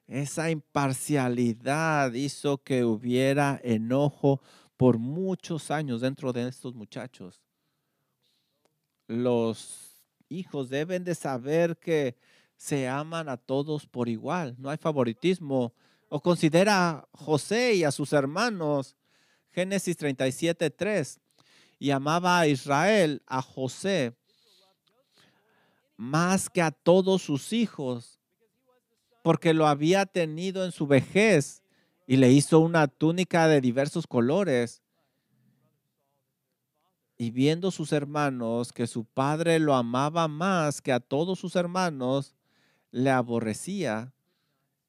Esa 0.08 0.52
imparcialidad 0.52 2.14
hizo 2.14 2.60
que 2.60 2.84
hubiera 2.84 3.60
enojo 3.64 4.42
por 4.78 5.00
muchos 5.00 5.72
años 5.72 6.02
dentro 6.02 6.32
de 6.32 6.48
estos 6.48 6.76
muchachos. 6.76 7.42
Los 9.08 10.04
hijos 10.30 10.70
deben 10.70 11.04
de 11.04 11.16
saber 11.16 11.78
que 11.78 12.16
se 12.56 12.88
aman 12.88 13.30
a 13.30 13.38
todos 13.38 13.88
por 13.88 14.08
igual, 14.08 14.56
no 14.60 14.70
hay 14.70 14.78
favoritismo. 14.78 15.74
O 16.08 16.22
considera 16.22 16.90
a 16.90 17.08
José 17.12 17.74
y 17.74 17.84
a 17.84 17.92
sus 17.92 18.14
hermanos, 18.14 18.96
Génesis 19.52 19.98
37, 19.98 20.70
3, 20.70 21.20
y 21.80 21.90
amaba 21.90 22.40
a 22.40 22.48
Israel, 22.48 23.24
a 23.26 23.42
José, 23.42 24.16
más 25.98 26.50
que 26.50 26.62
a 26.62 26.72
todos 26.72 27.24
sus 27.24 27.54
hijos 27.54 28.20
porque 29.26 29.56
lo 29.56 29.66
había 29.66 30.06
tenido 30.06 30.66
en 30.66 30.72
su 30.72 30.86
vejez 30.86 31.64
y 32.06 32.18
le 32.18 32.32
hizo 32.32 32.60
una 32.60 32.88
túnica 32.88 33.48
de 33.48 33.60
diversos 33.60 34.06
colores. 34.06 34.84
Y 37.18 37.32
viendo 37.32 37.72
sus 37.72 37.92
hermanos 37.92 38.72
que 38.72 38.86
su 38.86 39.04
padre 39.04 39.58
lo 39.58 39.74
amaba 39.74 40.28
más 40.28 40.80
que 40.80 40.94
a 40.94 41.00
todos 41.00 41.40
sus 41.40 41.56
hermanos, 41.56 42.36
le 42.92 43.10
aborrecía 43.10 44.14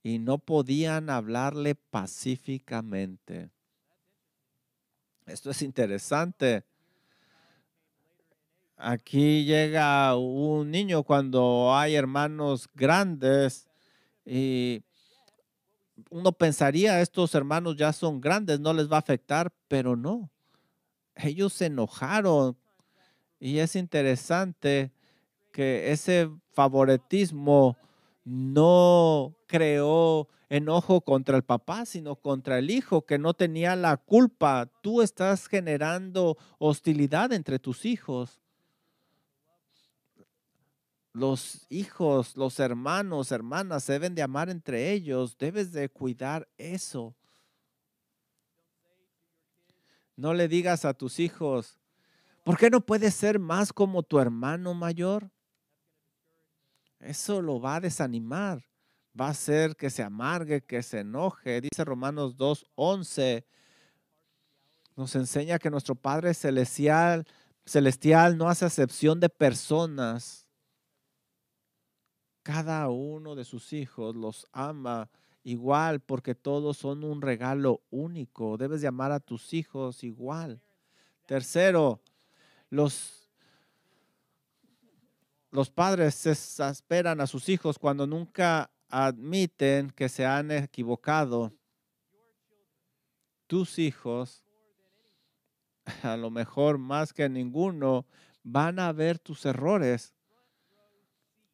y 0.03 0.19
no 0.19 0.37
podían 0.37 1.09
hablarle 1.09 1.75
pacíficamente. 1.75 3.49
Esto 5.25 5.51
es 5.51 5.63
interesante. 5.63 6.63
Aquí 8.77 9.47
llega 9.47 10.15
un 10.15 10.71
niño 10.71 11.05
cuando 11.05 11.75
hay 11.75 11.95
hermanos 11.95 12.69
grandes 12.75 13.67
y 14.27 14.83
uno 16.11 16.33
pensaría, 16.33 17.01
estos 17.01 17.35
hermanos 17.35 17.77
ya 17.77 17.93
son 17.93 18.21
grandes, 18.21 18.61
no 18.61 18.73
les 18.73 18.91
va 18.91 18.97
a 18.97 19.01
afectar, 19.01 19.53
pero 19.69 19.97
no. 19.97 20.31
Ellos 21.15 21.53
se 21.53 21.67
enojaron. 21.67 22.59
Y 23.39 23.59
es 23.59 23.77
interesante 23.77 24.93
que 25.53 25.93
ese 25.93 26.29
favoritismo 26.53 27.79
no 28.25 29.37
creó 29.47 30.29
enojo 30.49 31.01
contra 31.01 31.37
el 31.37 31.45
papá, 31.45 31.87
sino 31.87 32.17
contra 32.17 32.59
el 32.59 32.71
hijo 32.71 33.07
que 33.07 33.19
no 33.19 33.35
tenía 33.35 33.77
la 33.77 33.97
culpa. 33.97 34.69
Tú 34.83 35.03
estás 35.03 35.47
generando 35.47 36.37
hostilidad 36.59 37.33
entre 37.33 37.59
tus 37.59 37.85
hijos. 37.85 38.41
Los 41.17 41.67
hijos, 41.71 42.37
los 42.37 42.61
hermanos, 42.61 43.33
hermanas 43.33 43.85
se 43.85 43.95
deben 43.95 44.15
de 44.15 44.23
amar 44.23 44.51
entre 44.51 44.93
ellos. 44.93 45.39
Debes 45.39 45.73
de 45.73 45.89
cuidar 45.89 46.47
eso. 46.59 47.17
No 50.15 50.35
le 50.35 50.47
digas 50.47 50.85
a 50.85 50.93
tus 50.93 51.19
hijos, 51.19 51.79
¿por 52.45 52.59
qué 52.59 52.69
no 52.69 52.83
puedes 52.83 53.15
ser 53.15 53.39
más 53.39 53.73
como 53.73 54.03
tu 54.03 54.19
hermano 54.19 54.75
mayor? 54.75 55.31
Eso 57.01 57.41
lo 57.41 57.61
va 57.61 57.77
a 57.77 57.81
desanimar. 57.81 58.63
Va 59.19 59.29
a 59.29 59.31
hacer 59.31 59.75
que 59.75 59.89
se 59.89 60.03
amargue, 60.03 60.61
que 60.61 60.83
se 60.83 60.99
enoje. 60.99 61.63
Dice 61.63 61.83
Romanos 61.83 62.37
2.11. 62.37 63.43
Nos 64.97 65.17
enseña 65.17 65.59
que 65.59 65.71
nuestro 65.71 65.95
Padre 65.95 66.35
Celestial, 66.35 67.27
celestial 67.65 68.37
no 68.37 68.51
hace 68.51 68.67
excepción 68.67 69.19
de 69.19 69.31
personas. 69.31 70.46
Cada 72.47 72.89
uno 72.91 73.35
de 73.35 73.45
sus 73.45 73.73
hijos 73.73 74.15
los 74.15 74.47
ama 74.53 75.11
igual 75.43 75.99
porque 75.99 76.37
todos 76.37 76.77
son 76.77 77.03
un 77.03 77.21
regalo 77.21 77.83
único. 77.91 78.57
Debes 78.57 78.81
de 78.81 78.87
amar 78.87 79.11
a 79.11 79.19
tus 79.19 79.53
hijos 79.53 80.05
igual. 80.05 80.63
Tercero, 81.27 82.01
los, 82.71 83.29
los 85.51 85.71
padres 85.71 86.15
se 86.15 86.31
exasperan 86.31 87.21
a 87.21 87.27
sus 87.27 87.49
hijos 87.49 87.81
cuando 87.81 88.07
nunca 88.07 88.71
admiten 88.89 89.91
que 89.91 90.09
se 90.09 90.25
han 90.25 90.53
equivocado. 90.53 91.53
Tus 93.49 93.81
hijos, 93.81 94.45
a 96.05 96.17
lo 96.17 96.31
mejor 96.31 96.79
más 96.79 97.13
que 97.13 97.29
ninguno, 97.29 98.07
van 98.45 98.79
a 98.79 98.93
ver 98.93 99.19
tus 99.19 99.45
errores 99.47 100.16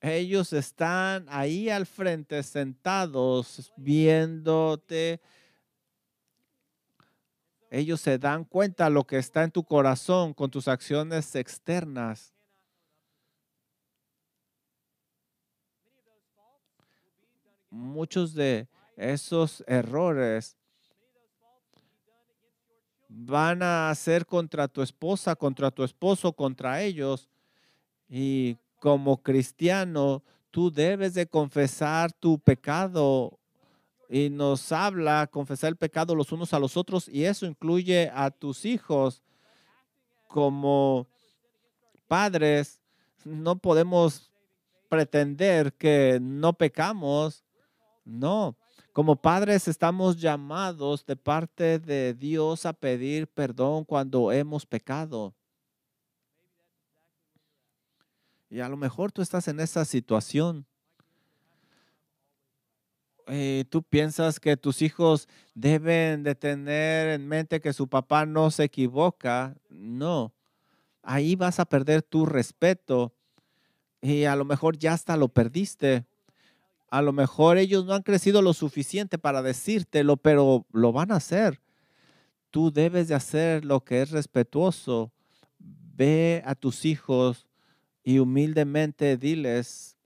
ellos 0.03 0.53
están 0.53 1.27
ahí 1.29 1.71
al 1.71 1.87
frente, 1.87 2.43
sentados, 2.43 3.73
viéndote. 3.77 5.21
Ellos 7.71 8.01
se 8.01 8.19
dan 8.19 8.45
cuenta 8.45 8.85
de 8.85 8.91
lo 8.91 9.05
que 9.05 9.19
está 9.19 9.45
en 9.45 9.53
tu 9.53 9.63
corazón 9.63 10.35
con 10.35 10.51
tus 10.51 10.67
acciones 10.67 11.37
externas. 11.37 12.35
Muchos 17.71 18.35
de 18.35 18.67
esos 18.97 19.63
errores 19.69 20.57
van 23.09 23.63
a 23.63 23.95
ser 23.95 24.27
contra 24.27 24.67
tu 24.67 24.83
esposa, 24.83 25.37
contra 25.37 25.71
tu 25.71 25.85
esposo, 25.85 26.33
contra 26.33 26.83
ellos. 26.83 27.31
Y 28.09 28.59
como 28.83 29.23
cristiano, 29.23 30.25
tú 30.51 30.69
debes 30.69 31.15
de 31.15 31.29
confesar 31.29 32.13
tu 32.13 32.37
pecado 32.41 33.39
y 34.09 34.29
nos 34.29 34.73
habla 34.73 35.29
confesar 35.29 35.69
el 35.69 35.77
pecado 35.77 36.17
los 36.17 36.33
unos 36.33 36.53
a 36.53 36.59
los 36.59 36.77
otros 36.77 37.09
y 37.09 37.25
eso 37.25 37.47
incluye 37.47 38.11
a 38.13 38.33
tus 38.33 38.65
hijos 38.65 39.23
como 40.27 41.07
padres. 42.09 42.81
No 43.25 43.57
podemos 43.57 44.33
pretender 44.89 45.73
que 45.75 46.19
no 46.21 46.53
pecamos. 46.53 47.45
No, 48.05 48.57
como 48.93 49.15
padres 49.15 49.69
estamos 49.69 50.17
llamados 50.17 51.07
de 51.07 51.15
parte 51.15 51.79
de 51.79 52.15
Dios 52.15 52.67
a 52.67 52.73
pedir 52.73 53.29
perdón 53.29 53.85
cuando 53.85 54.33
hemos 54.33 54.67
pecado. 54.67 55.37
Y 58.53 58.61
a 58.61 58.69
lo 58.69 58.77
mejor 58.77 59.13
tú 59.13 59.23
estás 59.23 59.49
en 59.49 59.61
esa 59.61 59.87
situación. 59.87 60.67
Eh, 63.27 63.65
tú 63.71 63.83
piensas 63.83 64.39
que 64.39 64.59
tus 64.59 64.83
hijos 64.83 65.27
deben 65.55 66.23
de 66.23 66.35
tener 66.35 67.09
en 67.09 67.27
mente 67.27 67.63
que 67.63 67.73
su 67.73 67.89
papá 67.89 68.27
no 68.27 68.51
se 68.51 68.65
equivoca. 68.65 69.57
No, 69.71 70.35
ahí 71.03 71.35
vas 71.35 71.61
a 71.61 71.65
perder 71.65 72.03
tu 72.03 72.27
respeto 72.27 73.15
y 74.03 74.25
a 74.25 74.37
lo 74.37 74.45
mejor 74.45 74.77
ya 74.77 74.93
hasta 74.93 75.17
lo 75.17 75.29
perdiste. 75.29 76.05
A 76.91 77.01
lo 77.01 77.15
mejor 77.15 77.57
ellos 77.57 77.87
no 77.87 77.95
han 77.95 78.03
crecido 78.03 78.43
lo 78.43 78.53
suficiente 78.53 79.17
para 79.17 79.41
decírtelo, 79.41 80.19
pero 80.19 80.67
lo 80.73 80.93
van 80.93 81.11
a 81.11 81.17
hacer. 81.17 81.63
Tú 82.51 82.71
debes 82.71 83.09
de 83.09 83.15
hacer 83.15 83.65
lo 83.65 83.83
que 83.83 84.03
es 84.03 84.11
respetuoso. 84.11 85.11
Ve 85.59 86.43
a 86.45 86.55
tus 86.55 86.85
hijos 86.85 87.47
y 88.03 88.19
humildemente 88.19 89.17
diles, 89.17 89.97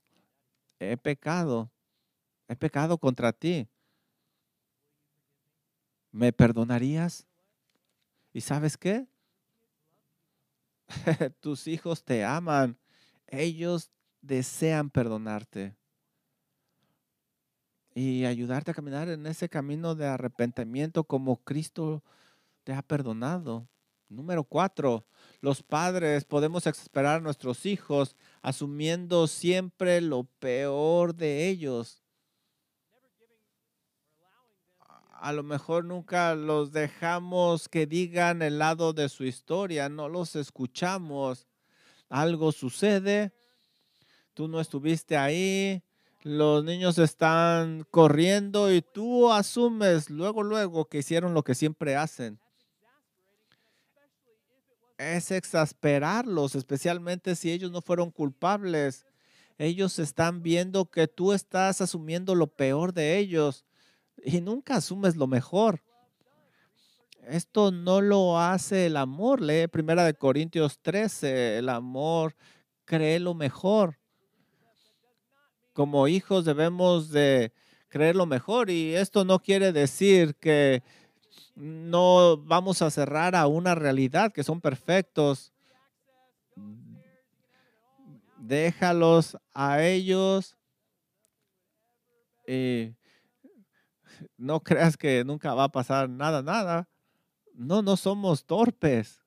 he 0.78 0.96
pecado, 0.96 1.70
he 2.48 2.56
pecado 2.56 2.98
contra 2.98 3.32
ti. 3.32 3.68
¿Me 6.12 6.32
perdonarías? 6.32 7.26
¿Y 8.32 8.40
sabes 8.40 8.76
qué? 8.76 9.06
Tus 11.40 11.66
hijos 11.66 12.04
te 12.04 12.24
aman. 12.24 12.78
Ellos 13.26 13.90
desean 14.20 14.90
perdonarte 14.90 15.76
y 17.96 18.26
ayudarte 18.26 18.72
a 18.72 18.74
caminar 18.74 19.08
en 19.08 19.26
ese 19.26 19.48
camino 19.48 19.94
de 19.94 20.06
arrepentimiento 20.06 21.04
como 21.04 21.42
Cristo 21.42 22.04
te 22.62 22.74
ha 22.74 22.82
perdonado. 22.82 23.68
Número 24.08 24.44
cuatro, 24.44 25.04
los 25.40 25.64
padres 25.64 26.24
podemos 26.24 26.64
esperar 26.68 27.16
a 27.16 27.20
nuestros 27.20 27.66
hijos 27.66 28.14
asumiendo 28.40 29.26
siempre 29.26 30.00
lo 30.00 30.24
peor 30.38 31.12
de 31.16 31.48
ellos. 31.48 32.04
A 35.10 35.32
lo 35.32 35.42
mejor 35.42 35.84
nunca 35.84 36.36
los 36.36 36.70
dejamos 36.70 37.68
que 37.68 37.86
digan 37.86 38.42
el 38.42 38.60
lado 38.60 38.92
de 38.92 39.08
su 39.08 39.24
historia, 39.24 39.88
no 39.88 40.08
los 40.08 40.36
escuchamos. 40.36 41.48
Algo 42.08 42.52
sucede, 42.52 43.32
tú 44.34 44.46
no 44.46 44.60
estuviste 44.60 45.16
ahí, 45.16 45.82
los 46.22 46.62
niños 46.62 46.98
están 46.98 47.84
corriendo 47.90 48.72
y 48.72 48.82
tú 48.82 49.32
asumes 49.32 50.10
luego, 50.10 50.44
luego 50.44 50.84
que 50.84 50.98
hicieron 50.98 51.34
lo 51.34 51.42
que 51.42 51.56
siempre 51.56 51.96
hacen 51.96 52.38
es 54.98 55.30
exasperarlos, 55.30 56.54
especialmente 56.54 57.36
si 57.36 57.50
ellos 57.52 57.70
no 57.70 57.82
fueron 57.82 58.10
culpables. 58.10 59.06
Ellos 59.58 59.98
están 59.98 60.42
viendo 60.42 60.90
que 60.90 61.08
tú 61.08 61.32
estás 61.32 61.80
asumiendo 61.80 62.34
lo 62.34 62.46
peor 62.46 62.92
de 62.92 63.18
ellos 63.18 63.64
y 64.22 64.40
nunca 64.40 64.76
asumes 64.76 65.16
lo 65.16 65.26
mejor. 65.26 65.82
Esto 67.26 67.72
no 67.72 68.00
lo 68.00 68.38
hace 68.38 68.86
el 68.86 68.96
amor. 68.96 69.40
Lee 69.40 69.66
Primera 69.66 70.04
de 70.04 70.14
Corintios 70.14 70.78
13. 70.80 71.58
El 71.58 71.68
amor 71.68 72.36
cree 72.84 73.18
lo 73.18 73.34
mejor. 73.34 73.98
Como 75.72 76.06
hijos 76.08 76.44
debemos 76.44 77.10
de 77.10 77.52
creer 77.88 78.14
lo 78.16 78.26
mejor 78.26 78.70
y 78.70 78.94
esto 78.94 79.24
no 79.24 79.40
quiere 79.40 79.72
decir 79.72 80.36
que 80.36 80.82
no 81.54 82.36
vamos 82.36 82.82
a 82.82 82.90
cerrar 82.90 83.34
a 83.34 83.46
una 83.46 83.74
realidad 83.74 84.32
que 84.32 84.44
son 84.44 84.60
perfectos. 84.60 85.52
Déjalos 88.38 89.36
a 89.54 89.82
ellos. 89.82 90.56
y 92.46 92.94
no 94.38 94.60
creas 94.60 94.96
que 94.96 95.24
nunca 95.24 95.54
va 95.54 95.64
a 95.64 95.72
pasar 95.72 96.08
nada, 96.08 96.42
nada. 96.42 96.88
No, 97.54 97.82
no 97.82 97.96
somos 97.96 98.44
torpes. 98.44 99.22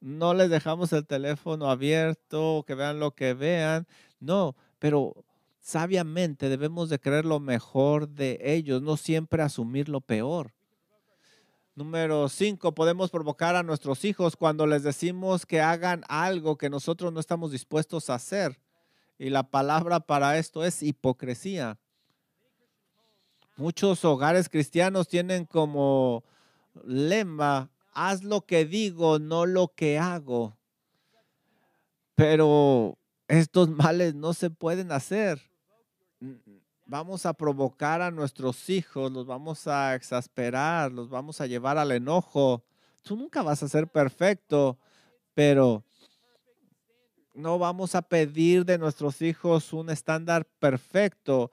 No 0.00 0.34
les 0.34 0.50
dejamos 0.50 0.92
el 0.92 1.06
teléfono 1.06 1.70
abierto, 1.70 2.64
que 2.66 2.74
vean 2.74 3.00
lo 3.00 3.12
que 3.12 3.34
vean. 3.34 3.86
No, 4.18 4.56
pero 4.78 5.24
sabiamente 5.60 6.48
debemos 6.48 6.88
de 6.88 6.98
creer 6.98 7.24
lo 7.24 7.38
mejor 7.38 8.08
de 8.08 8.38
ellos, 8.42 8.82
no 8.82 8.96
siempre 8.96 9.42
asumir 9.42 9.88
lo 9.88 10.00
peor. 10.00 10.52
Número 11.80 12.28
cinco, 12.28 12.74
podemos 12.74 13.10
provocar 13.10 13.56
a 13.56 13.62
nuestros 13.62 14.04
hijos 14.04 14.36
cuando 14.36 14.66
les 14.66 14.82
decimos 14.82 15.46
que 15.46 15.62
hagan 15.62 16.04
algo 16.08 16.58
que 16.58 16.68
nosotros 16.68 17.10
no 17.10 17.20
estamos 17.20 17.52
dispuestos 17.52 18.10
a 18.10 18.16
hacer. 18.16 18.60
Y 19.18 19.30
la 19.30 19.44
palabra 19.44 19.98
para 19.98 20.36
esto 20.36 20.62
es 20.62 20.82
hipocresía. 20.82 21.78
Muchos 23.56 24.04
hogares 24.04 24.50
cristianos 24.50 25.08
tienen 25.08 25.46
como 25.46 26.22
lema, 26.84 27.70
haz 27.94 28.24
lo 28.24 28.42
que 28.42 28.66
digo, 28.66 29.18
no 29.18 29.46
lo 29.46 29.68
que 29.68 29.98
hago. 29.98 30.58
Pero 32.14 32.98
estos 33.26 33.70
males 33.70 34.14
no 34.14 34.34
se 34.34 34.50
pueden 34.50 34.92
hacer 34.92 35.40
vamos 36.90 37.24
a 37.24 37.32
provocar 37.32 38.02
a 38.02 38.10
nuestros 38.10 38.68
hijos, 38.68 39.12
los 39.12 39.24
vamos 39.24 39.68
a 39.68 39.94
exasperar, 39.94 40.90
los 40.90 41.08
vamos 41.08 41.40
a 41.40 41.46
llevar 41.46 41.78
al 41.78 41.92
enojo. 41.92 42.64
Tú 43.04 43.16
nunca 43.16 43.42
vas 43.42 43.62
a 43.62 43.68
ser 43.68 43.86
perfecto, 43.88 44.76
pero 45.34 45.84
No 47.34 47.58
vamos 47.58 47.94
a 47.94 48.02
pedir 48.02 48.64
de 48.64 48.76
nuestros 48.76 49.22
hijos 49.22 49.72
un 49.72 49.88
estándar 49.90 50.44
perfecto. 50.58 51.52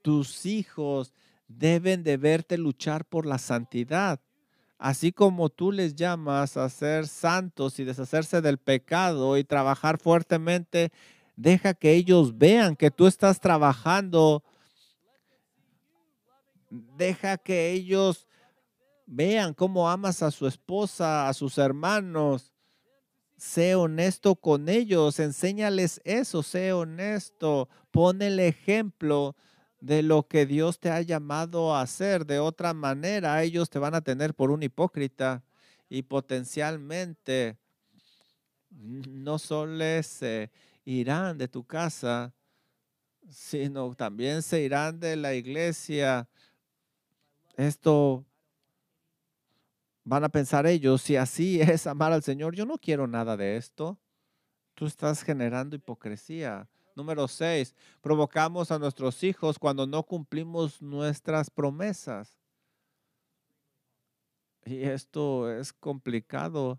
Tus 0.00 0.46
hijos 0.46 1.12
deben 1.48 2.04
de 2.04 2.16
verte 2.16 2.56
luchar 2.56 3.04
por 3.04 3.26
la 3.26 3.38
santidad. 3.38 4.20
Así 4.78 5.10
como 5.12 5.48
tú 5.48 5.72
les 5.72 5.96
llamas 5.96 6.56
a 6.56 6.68
ser 6.68 7.08
santos 7.08 7.80
y 7.80 7.84
deshacerse 7.84 8.40
del 8.40 8.58
pecado 8.58 9.36
y 9.36 9.44
trabajar 9.44 9.98
fuertemente, 9.98 10.92
deja 11.36 11.74
que 11.74 11.94
ellos 11.94 12.38
vean 12.38 12.76
que 12.76 12.92
tú 12.92 13.08
estás 13.08 13.40
trabajando. 13.40 14.44
Deja 16.70 17.38
que 17.38 17.70
ellos 17.72 18.26
vean 19.06 19.54
cómo 19.54 19.88
amas 19.88 20.22
a 20.22 20.30
su 20.30 20.46
esposa, 20.46 21.28
a 21.28 21.34
sus 21.34 21.58
hermanos. 21.58 22.52
Sé 23.36 23.74
honesto 23.74 24.34
con 24.34 24.68
ellos, 24.68 25.20
enséñales 25.20 26.00
eso, 26.04 26.42
sé 26.42 26.72
honesto, 26.72 27.68
pon 27.90 28.20
el 28.20 28.40
ejemplo 28.40 29.36
de 29.80 30.02
lo 30.02 30.26
que 30.26 30.44
Dios 30.44 30.80
te 30.80 30.90
ha 30.90 31.00
llamado 31.02 31.74
a 31.74 31.82
hacer. 31.82 32.26
De 32.26 32.40
otra 32.40 32.74
manera, 32.74 33.42
ellos 33.42 33.70
te 33.70 33.78
van 33.78 33.94
a 33.94 34.00
tener 34.00 34.34
por 34.34 34.50
un 34.50 34.62
hipócrita 34.62 35.44
y 35.88 36.02
potencialmente 36.02 37.56
no 38.70 39.38
solo 39.38 40.02
se 40.02 40.50
irán 40.84 41.38
de 41.38 41.48
tu 41.48 41.64
casa, 41.64 42.32
sino 43.30 43.94
también 43.94 44.42
se 44.42 44.62
irán 44.62 45.00
de 45.00 45.16
la 45.16 45.34
iglesia. 45.34 46.28
Esto 47.58 48.24
van 50.04 50.22
a 50.22 50.28
pensar 50.28 50.64
ellos, 50.64 51.02
si 51.02 51.16
así 51.16 51.60
es 51.60 51.88
amar 51.88 52.12
al 52.12 52.22
Señor, 52.22 52.54
yo 52.54 52.64
no 52.64 52.78
quiero 52.78 53.08
nada 53.08 53.36
de 53.36 53.56
esto. 53.56 53.98
Tú 54.74 54.86
estás 54.86 55.24
generando 55.24 55.74
hipocresía. 55.74 56.68
Número 56.94 57.26
seis, 57.26 57.74
provocamos 58.00 58.70
a 58.70 58.78
nuestros 58.78 59.24
hijos 59.24 59.58
cuando 59.58 59.88
no 59.88 60.04
cumplimos 60.04 60.80
nuestras 60.80 61.50
promesas. 61.50 62.38
Y 64.64 64.84
esto 64.84 65.50
es 65.50 65.72
complicado 65.72 66.78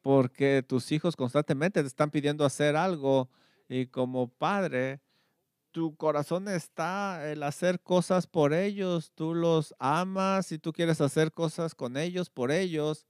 porque 0.00 0.62
tus 0.62 0.92
hijos 0.92 1.16
constantemente 1.16 1.80
te 1.80 1.88
están 1.88 2.10
pidiendo 2.10 2.44
hacer 2.44 2.76
algo 2.76 3.28
y 3.68 3.86
como 3.86 4.28
padre, 4.28 5.00
tu 5.78 5.94
corazón 5.94 6.48
está 6.48 7.30
el 7.30 7.44
hacer 7.44 7.78
cosas 7.80 8.26
por 8.26 8.52
ellos, 8.52 9.12
tú 9.14 9.32
los 9.32 9.76
amas 9.78 10.50
y 10.50 10.58
tú 10.58 10.72
quieres 10.72 11.00
hacer 11.00 11.30
cosas 11.30 11.76
con 11.76 11.96
ellos, 11.96 12.30
por 12.30 12.50
ellos 12.50 13.06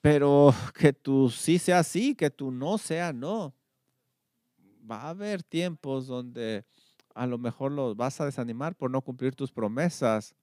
pero 0.00 0.52
que 0.78 0.92
tú 0.92 1.30
sí 1.30 1.58
sea 1.58 1.84
sí, 1.84 2.16
que 2.16 2.28
tú 2.28 2.50
no 2.50 2.78
sea 2.78 3.12
no. 3.12 3.54
Va 4.90 5.02
a 5.02 5.10
haber 5.10 5.44
tiempos 5.44 6.08
donde 6.08 6.66
a 7.14 7.26
lo 7.28 7.38
mejor 7.38 7.70
los 7.70 7.96
vas 7.96 8.20
a 8.20 8.26
desanimar 8.26 8.74
por 8.74 8.90
no 8.90 9.00
cumplir 9.02 9.36
tus 9.36 9.52
promesas. 9.52 10.34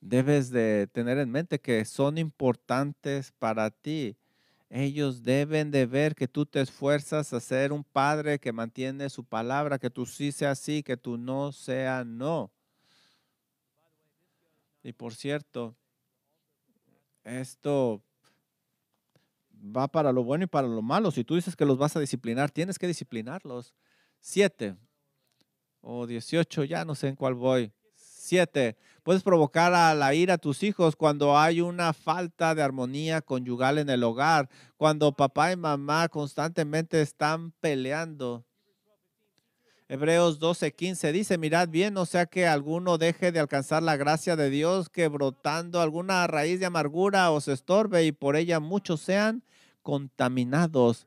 Debes 0.00 0.48
de 0.50 0.86
tener 0.86 1.18
en 1.18 1.30
mente 1.30 1.60
que 1.60 1.84
son 1.84 2.18
importantes 2.18 3.32
para 3.32 3.70
ti. 3.72 4.16
Ellos 4.70 5.22
deben 5.22 5.70
de 5.70 5.86
ver 5.86 6.14
que 6.14 6.28
tú 6.28 6.44
te 6.44 6.60
esfuerzas 6.60 7.32
a 7.32 7.40
ser 7.40 7.72
un 7.72 7.84
padre 7.84 8.38
que 8.38 8.52
mantiene 8.52 9.08
su 9.08 9.24
palabra, 9.24 9.78
que 9.78 9.88
tú 9.88 10.04
sí 10.04 10.30
sea 10.30 10.54
sí, 10.54 10.82
que 10.82 10.96
tú 10.96 11.16
no 11.16 11.52
sea 11.52 12.04
no. 12.04 12.50
Y 14.82 14.92
por 14.92 15.14
cierto, 15.14 15.74
esto 17.24 18.02
va 19.54 19.88
para 19.88 20.12
lo 20.12 20.22
bueno 20.22 20.44
y 20.44 20.48
para 20.48 20.68
lo 20.68 20.82
malo. 20.82 21.10
Si 21.10 21.24
tú 21.24 21.34
dices 21.34 21.56
que 21.56 21.64
los 21.64 21.78
vas 21.78 21.96
a 21.96 22.00
disciplinar, 22.00 22.50
tienes 22.50 22.78
que 22.78 22.86
disciplinarlos. 22.86 23.74
Siete 24.20 24.76
o 25.80 26.06
dieciocho, 26.06 26.64
ya 26.64 26.84
no 26.84 26.94
sé 26.94 27.08
en 27.08 27.16
cuál 27.16 27.34
voy. 27.34 27.72
Puedes 29.02 29.22
provocar 29.22 29.72
a 29.72 29.94
la 29.94 30.14
ira 30.14 30.34
a 30.34 30.38
tus 30.38 30.62
hijos 30.62 30.96
cuando 30.96 31.38
hay 31.38 31.60
una 31.60 31.92
falta 31.92 32.54
de 32.54 32.62
armonía 32.62 33.22
conyugal 33.22 33.78
en 33.78 33.88
el 33.88 34.04
hogar, 34.04 34.48
cuando 34.76 35.12
papá 35.12 35.52
y 35.52 35.56
mamá 35.56 36.08
constantemente 36.08 37.00
están 37.00 37.52
peleando. 37.52 38.44
Hebreos 39.88 40.38
12:15 40.38 41.12
dice, 41.12 41.38
mirad 41.38 41.70
bien, 41.70 41.94
no 41.94 42.04
sea 42.04 42.26
que 42.26 42.46
alguno 42.46 42.98
deje 42.98 43.32
de 43.32 43.40
alcanzar 43.40 43.82
la 43.82 43.96
gracia 43.96 44.36
de 44.36 44.50
Dios, 44.50 44.90
que 44.90 45.08
brotando 45.08 45.80
alguna 45.80 46.26
raíz 46.26 46.60
de 46.60 46.66
amargura 46.66 47.30
os 47.30 47.48
estorbe 47.48 48.04
y 48.04 48.12
por 48.12 48.36
ella 48.36 48.60
muchos 48.60 49.00
sean 49.00 49.42
contaminados. 49.80 51.06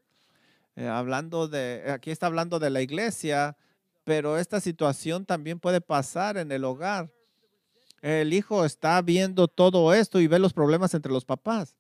Eh, 0.75 0.87
hablando 0.87 1.47
de, 1.47 1.91
aquí 1.91 2.09
está 2.09 2.25
hablando 2.25 2.57
de 2.57 2.71
la 2.71 2.81
iglesia, 2.81 3.55
pero 4.11 4.37
esta 4.37 4.59
situación 4.59 5.25
también 5.25 5.57
puede 5.57 5.79
pasar 5.79 6.35
en 6.35 6.51
el 6.51 6.65
hogar. 6.65 7.09
El 8.01 8.33
hijo 8.33 8.65
está 8.65 9.01
viendo 9.01 9.47
todo 9.47 9.93
esto 9.93 10.19
y 10.19 10.27
ve 10.27 10.37
los 10.37 10.51
problemas 10.51 10.93
entre 10.93 11.13
los 11.13 11.23
papás. 11.23 11.77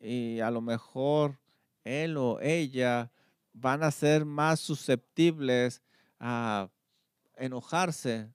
Y 0.00 0.40
a 0.40 0.50
lo 0.50 0.60
mejor 0.60 1.38
él 1.84 2.16
o 2.16 2.40
ella 2.40 3.12
van 3.52 3.84
a 3.84 3.92
ser 3.92 4.24
más 4.24 4.58
susceptibles 4.58 5.82
a 6.18 6.68
enojarse. 7.36 8.28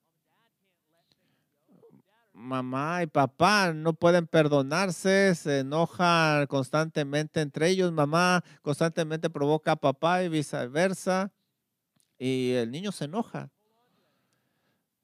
Mamá 2.32 3.02
y 3.02 3.08
papá 3.08 3.74
no 3.74 3.92
pueden 3.92 4.26
perdonarse, 4.26 5.34
se 5.34 5.58
enojan 5.58 6.46
constantemente 6.46 7.42
entre 7.42 7.68
ellos. 7.68 7.92
Mamá 7.92 8.42
constantemente 8.62 9.28
provoca 9.28 9.72
a 9.72 9.76
papá 9.76 10.22
y 10.22 10.30
viceversa. 10.30 11.30
Y 12.24 12.52
el 12.52 12.70
niño 12.70 12.92
se 12.92 13.06
enoja. 13.06 13.50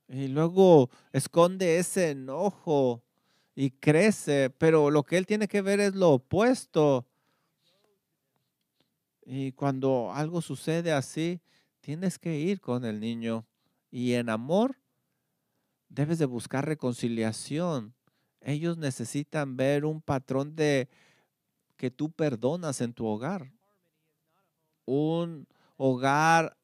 Y 0.06 0.28
luego 0.28 0.88
esconde 1.12 1.78
ese 1.78 2.10
enojo 2.10 3.02
y 3.56 3.72
crece, 3.72 4.50
pero 4.50 4.88
lo 4.92 5.02
que 5.02 5.16
él 5.16 5.26
tiene 5.26 5.48
que 5.48 5.60
ver 5.60 5.80
es 5.80 5.96
lo 5.96 6.10
opuesto. 6.10 7.08
Y 9.26 9.50
cuando 9.50 10.12
algo 10.14 10.40
sucede 10.40 10.92
así, 10.92 11.40
tienes 11.80 12.20
que 12.20 12.38
ir 12.38 12.60
con 12.60 12.84
el 12.84 13.00
niño. 13.00 13.44
Y 13.90 14.12
en 14.12 14.30
amor, 14.30 14.78
debes 15.88 16.20
de 16.20 16.26
buscar 16.26 16.66
reconciliación. 16.66 17.96
Ellos 18.42 18.78
necesitan 18.78 19.56
ver 19.56 19.84
un 19.84 20.02
patrón 20.02 20.54
de 20.54 20.88
que 21.76 21.90
tú 21.90 22.12
perdonas 22.12 22.80
en 22.80 22.92
tu 22.92 23.06
hogar. 23.06 23.50
Un 24.84 25.48
hogar 25.76 26.57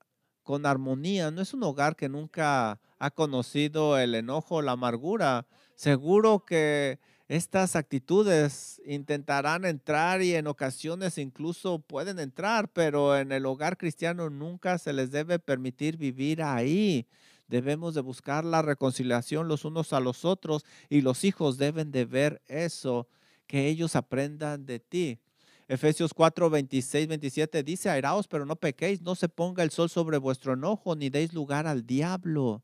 con 0.44 0.66
armonía. 0.66 1.30
No 1.32 1.42
es 1.42 1.52
un 1.54 1.64
hogar 1.64 1.96
que 1.96 2.08
nunca 2.08 2.78
ha 2.98 3.10
conocido 3.10 3.98
el 3.98 4.14
enojo, 4.14 4.62
la 4.62 4.72
amargura. 4.72 5.46
Seguro 5.74 6.44
que 6.44 7.00
estas 7.26 7.74
actitudes 7.74 8.80
intentarán 8.84 9.64
entrar 9.64 10.22
y 10.22 10.34
en 10.34 10.46
ocasiones 10.46 11.18
incluso 11.18 11.80
pueden 11.80 12.18
entrar, 12.18 12.68
pero 12.72 13.16
en 13.16 13.32
el 13.32 13.46
hogar 13.46 13.78
cristiano 13.78 14.30
nunca 14.30 14.78
se 14.78 14.92
les 14.92 15.10
debe 15.10 15.38
permitir 15.38 15.96
vivir 15.96 16.42
ahí. 16.42 17.06
Debemos 17.48 17.94
de 17.94 18.02
buscar 18.02 18.44
la 18.44 18.62
reconciliación 18.62 19.48
los 19.48 19.64
unos 19.64 19.92
a 19.92 20.00
los 20.00 20.24
otros 20.24 20.64
y 20.88 21.00
los 21.00 21.24
hijos 21.24 21.58
deben 21.58 21.92
de 21.92 22.04
ver 22.04 22.42
eso, 22.46 23.08
que 23.46 23.68
ellos 23.68 23.96
aprendan 23.96 24.66
de 24.66 24.80
ti. 24.80 25.18
Efesios 25.66 26.12
4, 26.12 26.50
26, 26.50 27.08
27 27.08 27.62
dice, 27.62 27.88
airaos, 27.88 28.28
pero 28.28 28.44
no 28.44 28.56
pequéis, 28.56 29.00
no 29.00 29.14
se 29.14 29.28
ponga 29.28 29.62
el 29.62 29.70
sol 29.70 29.88
sobre 29.88 30.18
vuestro 30.18 30.52
enojo, 30.52 30.94
ni 30.94 31.08
deis 31.08 31.32
lugar 31.32 31.66
al 31.66 31.86
diablo. 31.86 32.62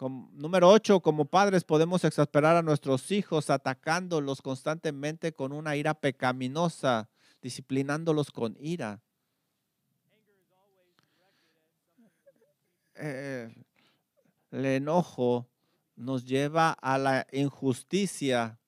número 0.00 0.68
8, 0.70 1.00
como 1.00 1.24
padres 1.24 1.64
podemos 1.64 2.04
exasperar 2.04 2.56
a 2.56 2.62
nuestros 2.62 3.10
hijos 3.10 3.50
atacándolos 3.50 4.40
constantemente 4.42 5.32
con 5.32 5.52
una 5.52 5.76
ira 5.76 5.94
pecaminosa, 5.94 7.10
disciplinándolos 7.42 8.30
con 8.30 8.56
ira. 8.60 9.02
Eh, 12.94 13.52
el 14.50 14.64
enojo 14.64 15.48
nos 15.96 16.24
lleva 16.24 16.72
a 16.72 16.96
la 16.96 17.26
injusticia. 17.32 18.58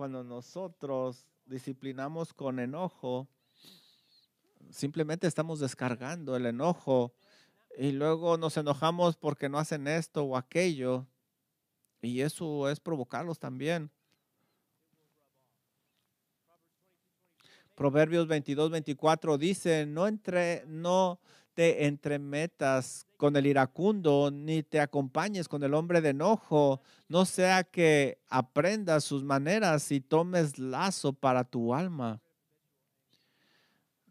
Cuando 0.00 0.24
nosotros 0.24 1.26
disciplinamos 1.44 2.32
con 2.32 2.58
enojo, 2.58 3.28
simplemente 4.70 5.26
estamos 5.26 5.60
descargando 5.60 6.36
el 6.36 6.46
enojo 6.46 7.12
y 7.76 7.92
luego 7.92 8.38
nos 8.38 8.56
enojamos 8.56 9.18
porque 9.18 9.50
no 9.50 9.58
hacen 9.58 9.86
esto 9.86 10.24
o 10.24 10.38
aquello. 10.38 11.06
Y 12.00 12.22
eso 12.22 12.70
es 12.70 12.80
provocarlos 12.80 13.38
también. 13.38 13.90
Proverbios 17.74 18.26
22, 18.26 18.70
24 18.70 19.36
dice, 19.36 19.84
no, 19.84 20.06
entre, 20.06 20.64
no 20.66 21.20
te 21.54 21.86
entremetas 21.86 23.06
con 23.16 23.36
el 23.36 23.46
iracundo, 23.46 24.30
ni 24.32 24.62
te 24.62 24.80
acompañes 24.80 25.48
con 25.48 25.62
el 25.62 25.74
hombre 25.74 26.00
de 26.00 26.10
enojo, 26.10 26.80
no 27.08 27.24
sea 27.24 27.64
que 27.64 28.18
aprendas 28.28 29.04
sus 29.04 29.22
maneras 29.22 29.90
y 29.92 30.00
tomes 30.00 30.58
lazo 30.58 31.12
para 31.12 31.44
tu 31.44 31.74
alma. 31.74 32.20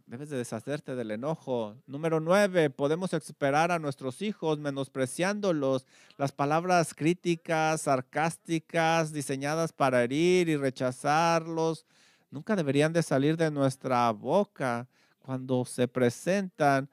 Debes 0.09 0.29
de 0.31 0.37
deshacerte 0.37 0.95
del 0.95 1.11
enojo. 1.11 1.75
Número 1.85 2.19
nueve, 2.19 2.71
podemos 2.71 3.13
esperar 3.13 3.71
a 3.71 3.77
nuestros 3.77 4.23
hijos 4.23 4.57
menospreciándolos. 4.57 5.85
Las 6.17 6.31
palabras 6.31 6.95
críticas, 6.95 7.81
sarcásticas, 7.81 9.13
diseñadas 9.13 9.71
para 9.71 10.03
herir 10.03 10.49
y 10.49 10.57
rechazarlos, 10.57 11.85
nunca 12.31 12.55
deberían 12.55 12.91
de 12.91 13.03
salir 13.03 13.37
de 13.37 13.51
nuestra 13.51 14.11
boca 14.11 14.87
cuando 15.19 15.63
se 15.63 15.87
presentan, 15.87 16.89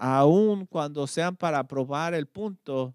aun 0.00 0.64
cuando 0.64 1.06
sean 1.06 1.36
para 1.36 1.62
probar 1.64 2.14
el 2.14 2.26
punto. 2.26 2.94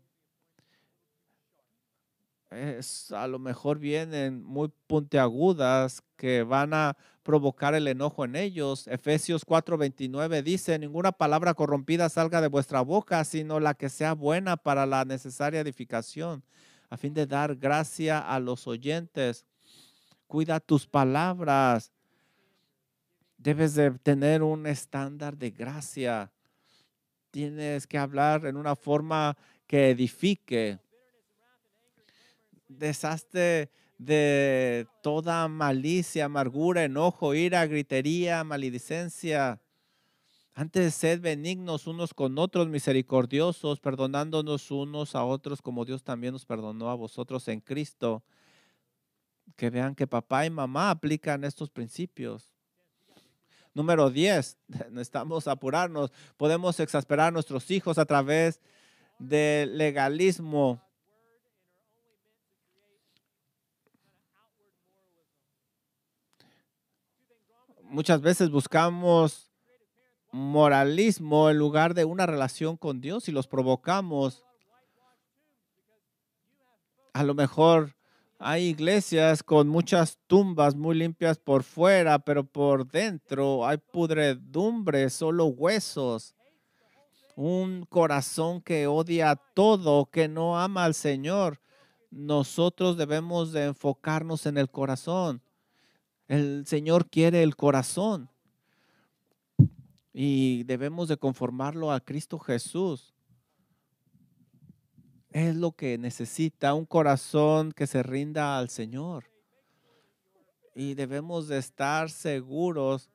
Es, 2.49 3.11
a 3.11 3.27
lo 3.27 3.37
mejor 3.37 3.77
vienen 3.77 4.41
muy 4.43 4.71
puntiagudas 4.87 6.01
que 6.15 6.41
van 6.41 6.73
a 6.73 6.97
provocar 7.21 7.75
el 7.75 7.87
enojo 7.87 8.25
en 8.25 8.35
ellos. 8.35 8.87
Efesios 8.87 9.45
4:29 9.45 10.41
dice, 10.41 10.79
ninguna 10.79 11.11
palabra 11.11 11.53
corrompida 11.53 12.09
salga 12.09 12.41
de 12.41 12.47
vuestra 12.47 12.81
boca, 12.81 13.23
sino 13.23 13.59
la 13.59 13.75
que 13.75 13.89
sea 13.89 14.13
buena 14.13 14.57
para 14.57 14.87
la 14.87 15.05
necesaria 15.05 15.59
edificación, 15.59 16.43
a 16.89 16.97
fin 16.97 17.13
de 17.13 17.27
dar 17.27 17.55
gracia 17.55 18.17
a 18.17 18.39
los 18.39 18.65
oyentes. 18.65 19.45
Cuida 20.25 20.59
tus 20.59 20.87
palabras. 20.87 21.91
Debes 23.37 23.75
de 23.75 23.91
tener 23.91 24.41
un 24.41 24.65
estándar 24.65 25.37
de 25.37 25.51
gracia. 25.51 26.31
Tienes 27.35 27.85
que 27.85 27.97
hablar 27.97 28.45
en 28.45 28.55
una 28.55 28.77
forma 28.77 29.35
que 29.67 29.89
edifique. 29.89 30.79
Deshazte 32.69 33.69
de 33.97 34.87
toda 35.03 35.45
malicia, 35.49 36.23
amargura, 36.23 36.85
enojo, 36.85 37.33
ira, 37.33 37.65
gritería, 37.65 38.45
maledicencia. 38.45 39.59
Antes 40.53 40.95
sed 40.95 41.19
benignos 41.19 41.87
unos 41.87 42.13
con 42.13 42.37
otros, 42.37 42.69
misericordiosos, 42.69 43.81
perdonándonos 43.81 44.71
unos 44.71 45.13
a 45.13 45.25
otros 45.25 45.61
como 45.61 45.83
Dios 45.83 46.05
también 46.05 46.31
nos 46.31 46.45
perdonó 46.45 46.89
a 46.89 46.95
vosotros 46.95 47.49
en 47.49 47.59
Cristo 47.59 48.23
que 49.57 49.69
vean 49.69 49.93
que 49.93 50.07
papá 50.07 50.45
y 50.45 50.49
mamá 50.49 50.89
aplican 50.89 51.43
estos 51.43 51.69
principios. 51.69 52.54
Número 53.75 54.09
10, 54.09 54.57
necesitamos 54.89 55.47
apurarnos. 55.47 56.11
Podemos 56.37 56.79
exasperar 56.79 57.27
a 57.27 57.31
nuestros 57.31 57.69
hijos 57.69 57.97
a 57.97 58.05
través 58.05 58.61
del 59.19 59.77
legalismo. 59.77 60.81
Muchas 67.83 68.21
veces 68.21 68.49
buscamos 68.49 69.51
moralismo 70.31 71.49
en 71.49 71.57
lugar 71.57 71.93
de 71.93 72.05
una 72.05 72.25
relación 72.25 72.77
con 72.77 73.01
Dios 73.01 73.27
y 73.27 73.33
los 73.33 73.47
provocamos. 73.47 74.45
A 77.13 77.23
lo 77.23 77.33
mejor 77.33 77.94
hay 78.37 78.65
iglesias 78.65 79.43
con 79.43 79.67
muchas 79.69 80.17
tumbas 80.27 80.75
muy 80.75 80.95
limpias 80.95 81.37
por 81.37 81.63
fuera, 81.63 82.19
pero 82.19 82.43
por 82.43 82.85
dentro 82.85 83.65
hay 83.65 83.77
pudredumbre, 83.77 85.09
solo 85.09 85.45
huesos. 85.45 86.35
Un 87.35 87.85
corazón 87.85 88.61
que 88.61 88.87
odia 88.87 89.35
todo, 89.35 90.05
que 90.05 90.27
no 90.27 90.59
ama 90.59 90.85
al 90.85 90.93
Señor. 90.93 91.59
Nosotros 92.11 92.97
debemos 92.97 93.51
de 93.51 93.65
enfocarnos 93.65 94.45
en 94.45 94.57
el 94.57 94.69
corazón. 94.69 95.41
El 96.27 96.65
Señor 96.65 97.09
quiere 97.09 97.41
el 97.41 97.55
corazón. 97.55 98.29
Y 100.13 100.63
debemos 100.63 101.07
de 101.07 101.17
conformarlo 101.17 101.91
a 101.91 101.99
Cristo 101.99 102.39
Jesús 102.39 103.14
es 105.35 105.53
lo 105.53 105.73
que 105.73 105.97
necesita 105.97 106.73
un 106.73 106.85
corazón 106.85 107.73
que 107.73 107.87
se 107.87 108.01
rinda 108.03 108.57
al 108.57 108.69
Señor. 108.69 109.25
Y 110.73 110.93
debemos 110.93 111.49
de 111.49 111.57
estar 111.57 112.09
seguros 112.09 113.09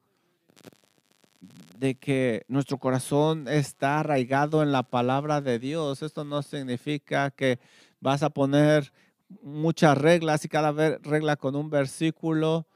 de 1.78 1.94
que 1.94 2.44
nuestro 2.46 2.76
corazón 2.76 3.48
está 3.48 4.00
arraigado 4.00 4.62
en 4.62 4.70
la 4.70 4.82
palabra 4.82 5.40
de 5.40 5.58
Dios. 5.58 6.02
Esto 6.02 6.22
no 6.24 6.42
significa 6.42 7.30
que 7.30 7.58
vas 8.00 8.22
a 8.22 8.28
poner 8.28 8.92
muchas 9.40 9.96
reglas 9.96 10.44
y 10.44 10.50
cada 10.50 10.72
regla 10.98 11.36
con 11.36 11.56
un 11.56 11.70
versículo 11.70 12.66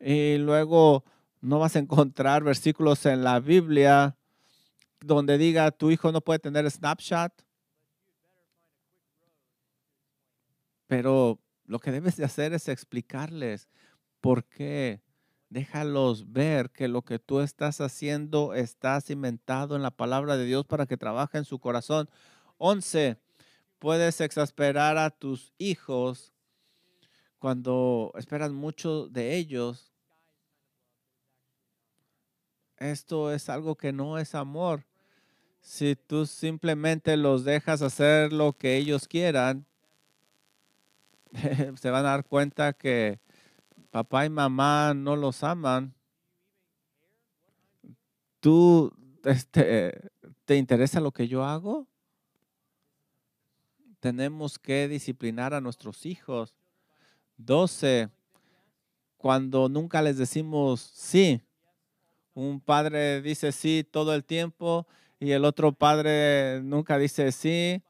y 0.00 0.38
luego 0.38 1.04
no 1.40 1.60
vas 1.60 1.76
a 1.76 1.78
encontrar 1.78 2.42
versículos 2.42 3.06
en 3.06 3.22
la 3.22 3.38
Biblia 3.38 4.16
donde 4.98 5.38
diga 5.38 5.70
tu 5.70 5.92
hijo 5.92 6.10
no 6.10 6.20
puede 6.20 6.40
tener 6.40 6.68
Snapchat 6.68 7.45
Pero 10.86 11.40
lo 11.64 11.78
que 11.78 11.92
debes 11.92 12.16
de 12.16 12.24
hacer 12.24 12.52
es 12.52 12.68
explicarles 12.68 13.68
por 14.20 14.44
qué. 14.44 15.02
Déjalos 15.48 16.32
ver 16.32 16.70
que 16.70 16.88
lo 16.88 17.02
que 17.02 17.18
tú 17.18 17.40
estás 17.40 17.80
haciendo 17.80 18.54
está 18.54 19.00
cimentado 19.00 19.76
en 19.76 19.82
la 19.82 19.92
palabra 19.92 20.36
de 20.36 20.44
Dios 20.44 20.66
para 20.66 20.86
que 20.86 20.96
trabaje 20.96 21.38
en 21.38 21.44
su 21.44 21.58
corazón. 21.60 22.08
11. 22.58 23.16
Puedes 23.78 24.20
exasperar 24.20 24.98
a 24.98 25.10
tus 25.10 25.52
hijos 25.58 26.32
cuando 27.38 28.12
esperas 28.16 28.50
mucho 28.50 29.08
de 29.08 29.36
ellos. 29.36 29.92
Esto 32.78 33.32
es 33.32 33.48
algo 33.48 33.76
que 33.76 33.92
no 33.92 34.18
es 34.18 34.34
amor. 34.34 34.84
Si 35.60 35.96
tú 35.96 36.26
simplemente 36.26 37.16
los 37.16 37.44
dejas 37.44 37.82
hacer 37.82 38.32
lo 38.32 38.52
que 38.52 38.76
ellos 38.76 39.08
quieran, 39.08 39.66
se 41.76 41.90
van 41.90 42.04
a 42.04 42.10
dar 42.10 42.24
cuenta 42.24 42.72
que 42.72 43.20
papá 43.90 44.26
y 44.26 44.30
mamá 44.30 44.94
no 44.94 45.16
los 45.16 45.42
aman. 45.42 45.94
¿Tú 48.40 48.92
este, 49.24 50.10
te 50.44 50.56
interesa 50.56 51.00
lo 51.00 51.12
que 51.12 51.28
yo 51.28 51.44
hago? 51.44 51.86
Tenemos 54.00 54.58
que 54.58 54.86
disciplinar 54.88 55.54
a 55.54 55.60
nuestros 55.60 56.06
hijos. 56.06 56.54
12. 57.38 58.08
Cuando 59.16 59.68
nunca 59.68 60.02
les 60.02 60.18
decimos 60.18 60.80
sí. 60.80 61.40
Un 62.34 62.60
padre 62.60 63.22
dice 63.22 63.50
sí 63.50 63.86
todo 63.90 64.14
el 64.14 64.24
tiempo 64.24 64.86
y 65.18 65.30
el 65.30 65.44
otro 65.44 65.72
padre 65.72 66.60
nunca 66.62 66.98
dice 66.98 67.32
sí. 67.32 67.82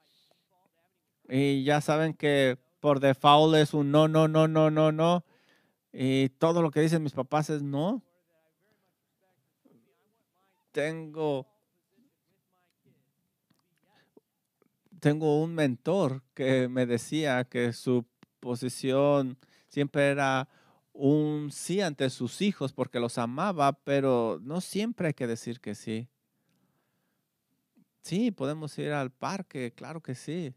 Y 1.28 1.64
ya 1.64 1.80
saben 1.80 2.14
que 2.14 2.58
por 2.86 3.00
default 3.00 3.56
es 3.56 3.74
un 3.74 3.90
no, 3.90 4.06
no, 4.06 4.28
no, 4.28 4.46
no, 4.46 4.70
no, 4.70 4.92
no. 4.92 5.24
Y 5.92 6.28
todo 6.28 6.62
lo 6.62 6.70
que 6.70 6.80
dicen 6.80 7.02
mis 7.02 7.14
papás 7.14 7.50
es 7.50 7.60
no. 7.60 8.00
Tengo, 10.70 11.48
tengo 15.00 15.42
un 15.42 15.52
mentor 15.52 16.22
que 16.32 16.68
me 16.68 16.86
decía 16.86 17.42
que 17.42 17.72
su 17.72 18.06
posición 18.38 19.36
siempre 19.66 20.10
era 20.10 20.48
un 20.92 21.50
sí 21.50 21.80
ante 21.80 22.08
sus 22.08 22.40
hijos 22.40 22.72
porque 22.72 23.00
los 23.00 23.18
amaba, 23.18 23.72
pero 23.72 24.38
no 24.44 24.60
siempre 24.60 25.08
hay 25.08 25.14
que 25.14 25.26
decir 25.26 25.58
que 25.58 25.74
sí. 25.74 26.08
Sí, 28.02 28.30
podemos 28.30 28.78
ir 28.78 28.92
al 28.92 29.10
parque, 29.10 29.72
claro 29.74 30.00
que 30.00 30.14
sí 30.14 30.54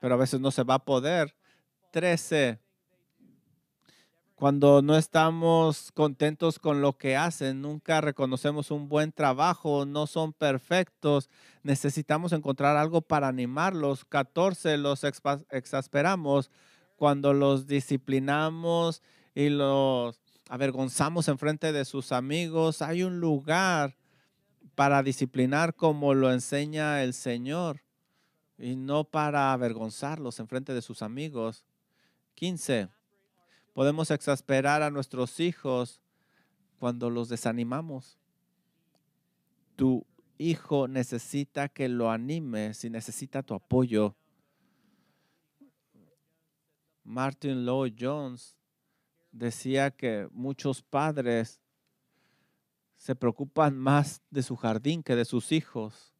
pero 0.00 0.14
a 0.14 0.18
veces 0.18 0.40
no 0.40 0.50
se 0.50 0.64
va 0.64 0.74
a 0.74 0.84
poder. 0.84 1.34
13. 1.90 2.58
Cuando 4.34 4.82
no 4.82 4.96
estamos 4.96 5.90
contentos 5.92 6.60
con 6.60 6.80
lo 6.80 6.96
que 6.96 7.16
hacen, 7.16 7.60
nunca 7.60 8.00
reconocemos 8.00 8.70
un 8.70 8.88
buen 8.88 9.10
trabajo, 9.10 9.84
no 9.84 10.06
son 10.06 10.32
perfectos, 10.32 11.28
necesitamos 11.64 12.32
encontrar 12.32 12.76
algo 12.76 13.00
para 13.00 13.26
animarlos. 13.26 14.04
14. 14.04 14.76
Los 14.76 15.02
exasperamos 15.02 16.52
cuando 16.94 17.32
los 17.32 17.66
disciplinamos 17.66 19.02
y 19.34 19.48
los 19.48 20.20
avergonzamos 20.48 21.26
en 21.26 21.38
frente 21.38 21.72
de 21.72 21.84
sus 21.84 22.12
amigos. 22.12 22.80
Hay 22.80 23.02
un 23.02 23.18
lugar 23.18 23.96
para 24.76 25.02
disciplinar 25.02 25.74
como 25.74 26.14
lo 26.14 26.30
enseña 26.32 27.02
el 27.02 27.12
Señor 27.12 27.87
y 28.58 28.76
no 28.76 29.04
para 29.04 29.52
avergonzarlos 29.52 30.40
en 30.40 30.48
frente 30.48 30.74
de 30.74 30.82
sus 30.82 31.02
amigos. 31.02 31.64
15. 32.34 32.88
Podemos 33.72 34.10
exasperar 34.10 34.82
a 34.82 34.90
nuestros 34.90 35.38
hijos 35.40 36.00
cuando 36.78 37.10
los 37.10 37.28
desanimamos. 37.28 38.18
Tu 39.76 40.04
hijo 40.38 40.88
necesita 40.88 41.68
que 41.68 41.88
lo 41.88 42.10
animes 42.10 42.84
y 42.84 42.90
necesita 42.90 43.42
tu 43.42 43.54
apoyo. 43.54 44.16
Martin 47.04 47.64
Lloyd 47.64 47.94
Jones 47.98 48.56
decía 49.32 49.90
que 49.90 50.28
muchos 50.32 50.82
padres 50.82 51.60
se 52.96 53.14
preocupan 53.14 53.78
más 53.78 54.20
de 54.30 54.42
su 54.42 54.56
jardín 54.56 55.02
que 55.02 55.14
de 55.14 55.24
sus 55.24 55.52
hijos. 55.52 56.12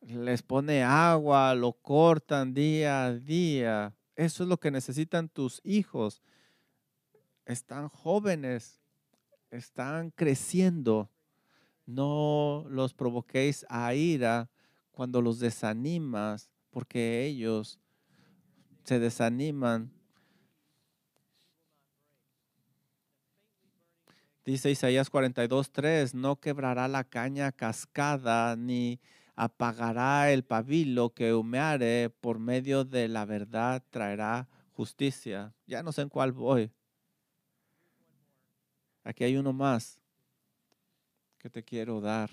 Les 0.00 0.42
pone 0.42 0.82
agua, 0.82 1.54
lo 1.54 1.72
cortan 1.72 2.54
día 2.54 3.06
a 3.06 3.14
día. 3.14 3.94
Eso 4.14 4.42
es 4.42 4.48
lo 4.48 4.58
que 4.58 4.70
necesitan 4.70 5.28
tus 5.28 5.60
hijos. 5.64 6.22
Están 7.44 7.88
jóvenes, 7.88 8.80
están 9.50 10.10
creciendo. 10.10 11.10
No 11.86 12.64
los 12.68 12.94
provoquéis 12.94 13.64
a 13.68 13.94
ira 13.94 14.50
cuando 14.90 15.20
los 15.22 15.38
desanimas, 15.38 16.50
porque 16.70 17.24
ellos 17.24 17.78
se 18.84 18.98
desaniman. 18.98 19.92
Dice 24.44 24.70
Isaías 24.70 25.10
42:3, 25.10 26.14
no 26.14 26.36
quebrará 26.36 26.86
la 26.86 27.02
caña 27.02 27.50
cascada, 27.50 28.54
ni 28.54 29.00
apagará 29.36 30.32
el 30.32 30.44
pabilo 30.44 31.12
que 31.12 31.34
humeare, 31.34 32.10
por 32.10 32.38
medio 32.38 32.84
de 32.84 33.06
la 33.06 33.26
verdad 33.26 33.84
traerá 33.90 34.48
justicia. 34.72 35.54
Ya 35.66 35.82
no 35.82 35.92
sé 35.92 36.02
en 36.02 36.08
cuál 36.08 36.32
voy. 36.32 36.72
Aquí 39.04 39.24
hay 39.24 39.36
uno 39.36 39.52
más 39.52 40.00
que 41.38 41.50
te 41.50 41.62
quiero 41.62 42.00
dar. 42.00 42.30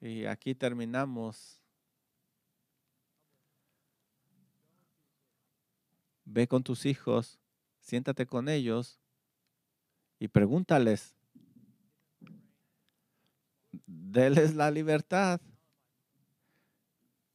Y 0.00 0.24
aquí 0.24 0.54
terminamos. 0.54 1.60
Ve 6.24 6.46
con 6.46 6.62
tus 6.62 6.86
hijos, 6.86 7.40
siéntate 7.80 8.24
con 8.24 8.48
ellos 8.48 9.00
y 10.20 10.28
pregúntales. 10.28 11.16
Deles 13.86 14.54
la 14.54 14.70
libertad. 14.70 15.40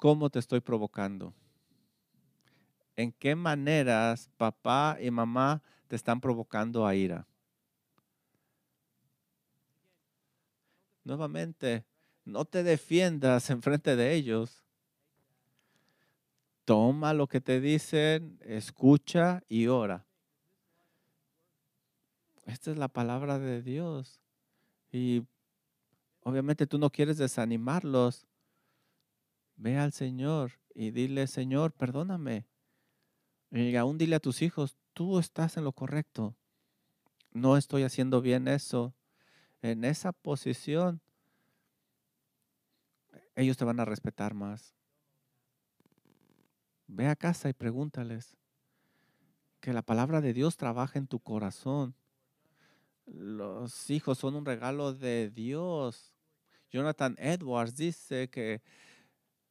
¿Cómo 0.06 0.30
te 0.30 0.38
estoy 0.38 0.60
provocando? 0.60 1.34
¿En 2.96 3.12
qué 3.12 3.34
maneras 3.34 4.30
papá 4.38 5.00
y 5.02 5.10
mamá 5.10 5.64
te 5.88 5.96
están 5.96 6.22
provocando 6.22 6.86
a 6.86 6.94
ira? 6.94 7.28
Nuevamente, 11.04 11.88
no 12.24 12.46
te 12.46 12.62
defiendas 12.62 13.50
en 13.50 13.64
frente 13.64 13.96
de 13.96 14.14
ellos. 14.14 14.64
Toma 16.66 17.16
lo 17.16 17.26
que 17.26 17.42
te 17.42 17.60
dicen, 17.60 18.38
escucha 18.44 19.42
y 19.50 19.66
ora. 19.66 20.06
Esta 22.46 22.70
es 22.70 22.78
la 22.78 22.90
palabra 22.90 23.40
de 23.40 23.64
Dios. 23.64 24.22
Y 24.92 25.24
obviamente 26.22 26.68
tú 26.68 26.78
no 26.78 26.92
quieres 26.92 27.18
desanimarlos. 27.18 28.28
Ve 29.56 29.78
al 29.78 29.94
Señor 29.94 30.54
y 30.74 30.92
dile, 30.92 31.28
Señor, 31.28 31.72
perdóname. 31.72 32.46
Y 33.52 33.76
aún 33.76 33.98
dile 33.98 34.18
a 34.18 34.20
tus 34.20 34.42
hijos, 34.42 34.76
tú 34.94 35.20
estás 35.20 35.58
en 35.58 35.64
lo 35.64 35.72
correcto. 35.72 36.36
No 37.32 37.58
estoy 37.58 37.84
haciendo 37.84 38.22
bien 38.22 38.48
eso. 38.48 38.94
En 39.62 39.86
esa 39.86 40.12
posición, 40.12 41.02
ellos 43.36 43.58
te 43.58 43.66
van 43.66 43.80
a 43.80 43.86
respetar 43.86 44.34
más. 44.34 44.74
Ve 46.88 47.08
a 47.08 47.16
casa 47.16 47.50
y 47.50 47.54
pregúntales 47.54 48.36
que 49.60 49.74
la 49.74 49.82
palabra 49.82 50.22
de 50.22 50.34
Dios 50.34 50.58
trabaja 50.58 51.00
en 51.00 51.08
tu 51.08 51.20
corazón. 51.20 51.96
Los 53.06 53.90
hijos 53.90 54.18
son 54.20 54.36
un 54.36 54.46
regalo 54.46 54.94
de 54.94 55.30
Dios. 55.30 56.14
Jonathan 56.72 57.16
Edwards 57.18 57.76
dice 57.76 58.30
que 58.30 58.62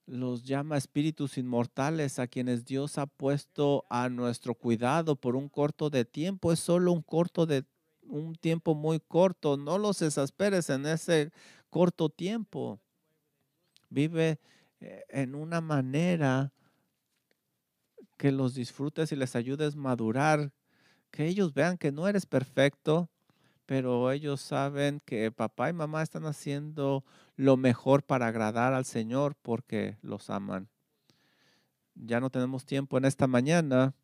los 0.07 0.45
llama 0.45 0.77
espíritus 0.77 1.39
inmortales 1.39 2.19
a 2.19 2.27
quienes 2.27 2.65
Dios 2.65 2.99
ha 2.99 3.07
puesto 3.07 3.87
a 3.89 4.09
nuestro 4.09 4.55
cuidado 4.55 5.17
por 5.17 5.37
un 5.37 5.49
corto 5.49 5.91
de 5.91 6.05
tiempo. 6.05 6.53
Es 6.53 6.61
solo 6.61 6.93
un 6.93 7.03
corto 7.03 7.47
de 7.47 7.65
un 8.03 8.35
tiempo 8.35 8.75
muy 8.75 9.01
corto. 9.01 9.57
No 9.57 9.79
los 9.79 10.03
exasperes 10.03 10.69
en 10.71 10.87
ese 10.87 11.33
corto 11.71 12.09
tiempo. 12.09 12.81
Vive 13.89 14.41
eh, 14.81 15.05
en 15.09 15.35
una 15.35 15.61
manera 15.61 16.53
que 18.17 18.31
los 18.31 18.55
disfrutes 18.55 19.11
y 19.13 19.17
les 19.17 19.35
ayudes 19.37 19.75
a 19.75 19.79
madurar, 19.79 20.53
que 21.11 21.27
ellos 21.27 21.53
vean 21.55 21.79
que 21.79 21.93
no 21.93 22.07
eres 22.09 22.27
perfecto, 22.27 23.09
pero 23.67 24.11
ellos 24.11 24.41
saben 24.41 25.01
que 25.05 25.33
papá 25.33 25.71
y 25.71 25.73
mamá 25.73 26.03
están 26.03 26.27
haciendo 26.27 27.05
lo 27.37 27.57
mejor 27.57 28.03
para 28.03 28.29
agradar 28.29 28.75
al 28.75 28.85
Señor 28.85 29.35
porque 29.43 29.97
los 30.03 30.31
aman. 30.31 30.69
Ya 31.95 32.21
no 32.21 32.31
tenemos 32.31 32.65
tiempo 32.65 32.99
en 32.99 33.05
esta 33.05 33.27
mañana. 33.27 33.95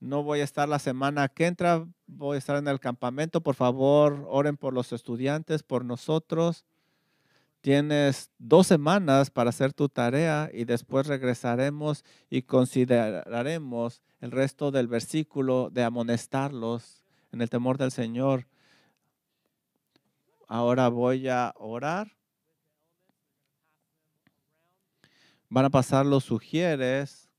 No 0.00 0.22
voy 0.22 0.40
a 0.40 0.44
estar 0.44 0.68
la 0.68 0.78
semana 0.78 1.28
que 1.28 1.46
entra, 1.46 1.84
voy 2.06 2.36
a 2.36 2.38
estar 2.38 2.56
en 2.56 2.68
el 2.68 2.78
campamento. 2.78 3.40
Por 3.40 3.56
favor, 3.56 4.24
oren 4.28 4.56
por 4.56 4.72
los 4.72 4.92
estudiantes, 4.92 5.64
por 5.64 5.84
nosotros. 5.84 6.64
Tienes 7.60 8.30
dos 8.38 8.68
semanas 8.68 9.30
para 9.30 9.50
hacer 9.50 9.72
tu 9.72 9.88
tarea 9.88 10.48
y 10.52 10.64
después 10.64 11.08
regresaremos 11.08 12.04
y 12.30 12.42
consideraremos 12.42 14.00
el 14.20 14.30
resto 14.30 14.70
del 14.70 14.86
versículo 14.86 15.68
de 15.70 15.82
amonestarlos 15.82 17.02
en 17.32 17.42
el 17.42 17.50
temor 17.50 17.76
del 17.76 17.90
Señor. 17.90 18.46
Ahora 20.48 20.88
voy 20.88 21.28
a 21.28 21.52
orar. 21.56 22.16
Van 25.50 25.66
a 25.66 25.70
pasar 25.70 26.06
los 26.06 26.24
sugieres 26.24 27.30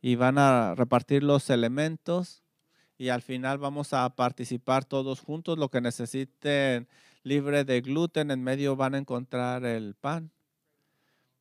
y 0.00 0.16
van 0.16 0.36
a 0.36 0.74
repartir 0.74 1.22
los 1.22 1.48
elementos 1.48 2.42
y 2.98 3.08
al 3.10 3.22
final 3.22 3.58
vamos 3.58 3.92
a 3.92 4.14
participar 4.16 4.84
todos 4.84 5.20
juntos 5.20 5.58
lo 5.58 5.70
que 5.70 5.80
necesiten 5.80 6.88
libre 7.22 7.64
de 7.64 7.80
gluten. 7.80 8.32
En 8.32 8.42
medio 8.42 8.74
van 8.74 8.96
a 8.96 8.98
encontrar 8.98 9.64
el 9.64 9.94
pan. 9.94 10.32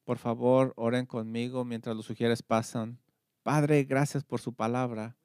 Por 0.03 0.19
favor, 0.19 0.73
oren 0.75 1.07
conmigo 1.07 1.65
mientras 1.65 1.95
los 1.95 2.05
sugieres 2.05 2.43
pasan. 2.43 2.99
Padre, 3.41 3.83
gracias 3.83 4.23
por 4.23 4.41
su 4.41 4.53
palabra 4.53 5.17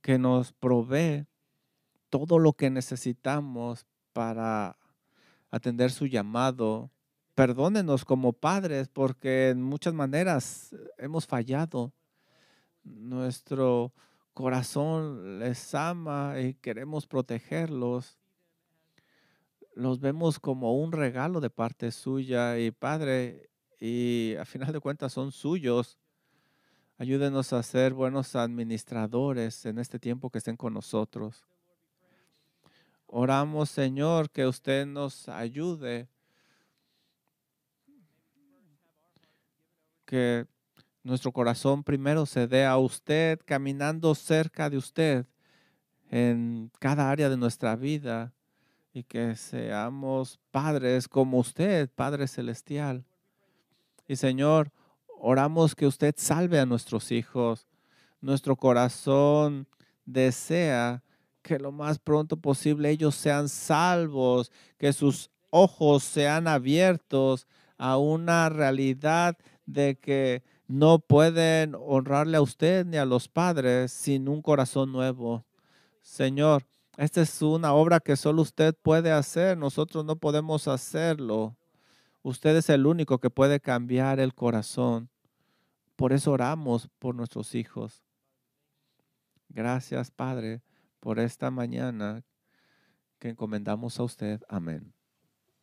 que 0.00 0.18
nos 0.18 0.52
provee 0.52 1.26
todo 2.10 2.38
lo 2.38 2.52
que 2.52 2.68
necesitamos 2.68 3.86
para 4.12 4.76
atender 5.50 5.90
su 5.90 6.06
llamado. 6.06 6.90
Perdónenos 7.34 8.04
como 8.04 8.32
padres 8.32 8.88
porque 8.88 9.48
en 9.48 9.62
muchas 9.62 9.94
maneras 9.94 10.74
hemos 10.98 11.26
fallado. 11.26 11.92
Nuestro 12.84 13.94
corazón 14.34 15.38
les 15.38 15.74
ama 15.74 16.34
y 16.38 16.54
queremos 16.54 17.06
protegerlos 17.06 18.20
los 19.74 20.00
vemos 20.00 20.38
como 20.38 20.74
un 20.74 20.92
regalo 20.92 21.40
de 21.40 21.50
parte 21.50 21.90
suya 21.90 22.58
y 22.58 22.70
Padre, 22.70 23.50
y 23.80 24.34
a 24.38 24.44
final 24.44 24.72
de 24.72 24.80
cuentas 24.80 25.12
son 25.12 25.32
suyos. 25.32 25.98
Ayúdenos 26.98 27.52
a 27.52 27.62
ser 27.62 27.94
buenos 27.94 28.36
administradores 28.36 29.64
en 29.64 29.78
este 29.78 29.98
tiempo 29.98 30.28
que 30.28 30.38
estén 30.38 30.56
con 30.56 30.74
nosotros. 30.74 31.46
Oramos, 33.12 33.70
Señor, 33.70 34.30
que 34.30 34.46
usted 34.46 34.86
nos 34.86 35.28
ayude, 35.28 36.06
que 40.04 40.46
nuestro 41.02 41.32
corazón 41.32 41.82
primero 41.82 42.24
se 42.24 42.46
dé 42.46 42.64
a 42.64 42.76
usted, 42.78 43.40
caminando 43.44 44.14
cerca 44.14 44.70
de 44.70 44.76
usted 44.76 45.26
en 46.08 46.70
cada 46.78 47.10
área 47.10 47.28
de 47.28 47.36
nuestra 47.36 47.74
vida 47.74 48.32
y 48.92 49.02
que 49.02 49.34
seamos 49.34 50.38
padres 50.52 51.08
como 51.08 51.40
usted, 51.40 51.90
Padre 51.92 52.28
Celestial. 52.28 53.04
Y 54.06 54.14
Señor, 54.14 54.70
oramos 55.18 55.74
que 55.74 55.88
usted 55.88 56.14
salve 56.16 56.60
a 56.60 56.66
nuestros 56.66 57.10
hijos. 57.10 57.66
Nuestro 58.20 58.54
corazón 58.54 59.66
desea 60.04 61.02
que 61.42 61.58
lo 61.58 61.72
más 61.72 61.98
pronto 61.98 62.36
posible 62.36 62.90
ellos 62.90 63.14
sean 63.14 63.48
salvos, 63.48 64.50
que 64.78 64.92
sus 64.92 65.30
ojos 65.50 66.04
sean 66.04 66.46
abiertos 66.48 67.46
a 67.78 67.96
una 67.96 68.48
realidad 68.48 69.36
de 69.66 69.96
que 69.96 70.42
no 70.68 70.98
pueden 70.98 71.74
honrarle 71.74 72.36
a 72.36 72.42
usted 72.42 72.86
ni 72.86 72.96
a 72.96 73.04
los 73.04 73.28
padres 73.28 73.92
sin 73.92 74.28
un 74.28 74.42
corazón 74.42 74.92
nuevo. 74.92 75.44
Señor, 76.02 76.64
esta 76.96 77.22
es 77.22 77.42
una 77.42 77.72
obra 77.72 78.00
que 78.00 78.16
solo 78.16 78.42
usted 78.42 78.74
puede 78.74 79.10
hacer, 79.10 79.56
nosotros 79.56 80.04
no 80.04 80.16
podemos 80.16 80.68
hacerlo. 80.68 81.56
Usted 82.22 82.56
es 82.56 82.68
el 82.68 82.86
único 82.86 83.18
que 83.18 83.30
puede 83.30 83.60
cambiar 83.60 84.20
el 84.20 84.34
corazón. 84.34 85.08
Por 85.96 86.12
eso 86.12 86.32
oramos 86.32 86.88
por 86.98 87.14
nuestros 87.14 87.54
hijos. 87.54 88.04
Gracias, 89.48 90.10
Padre, 90.10 90.62
por 91.00 91.18
esta 91.18 91.50
mañana 91.50 92.22
que 93.18 93.30
encomendamos 93.30 93.98
a 93.98 94.04
usted. 94.04 94.40
Amén. 94.48 94.94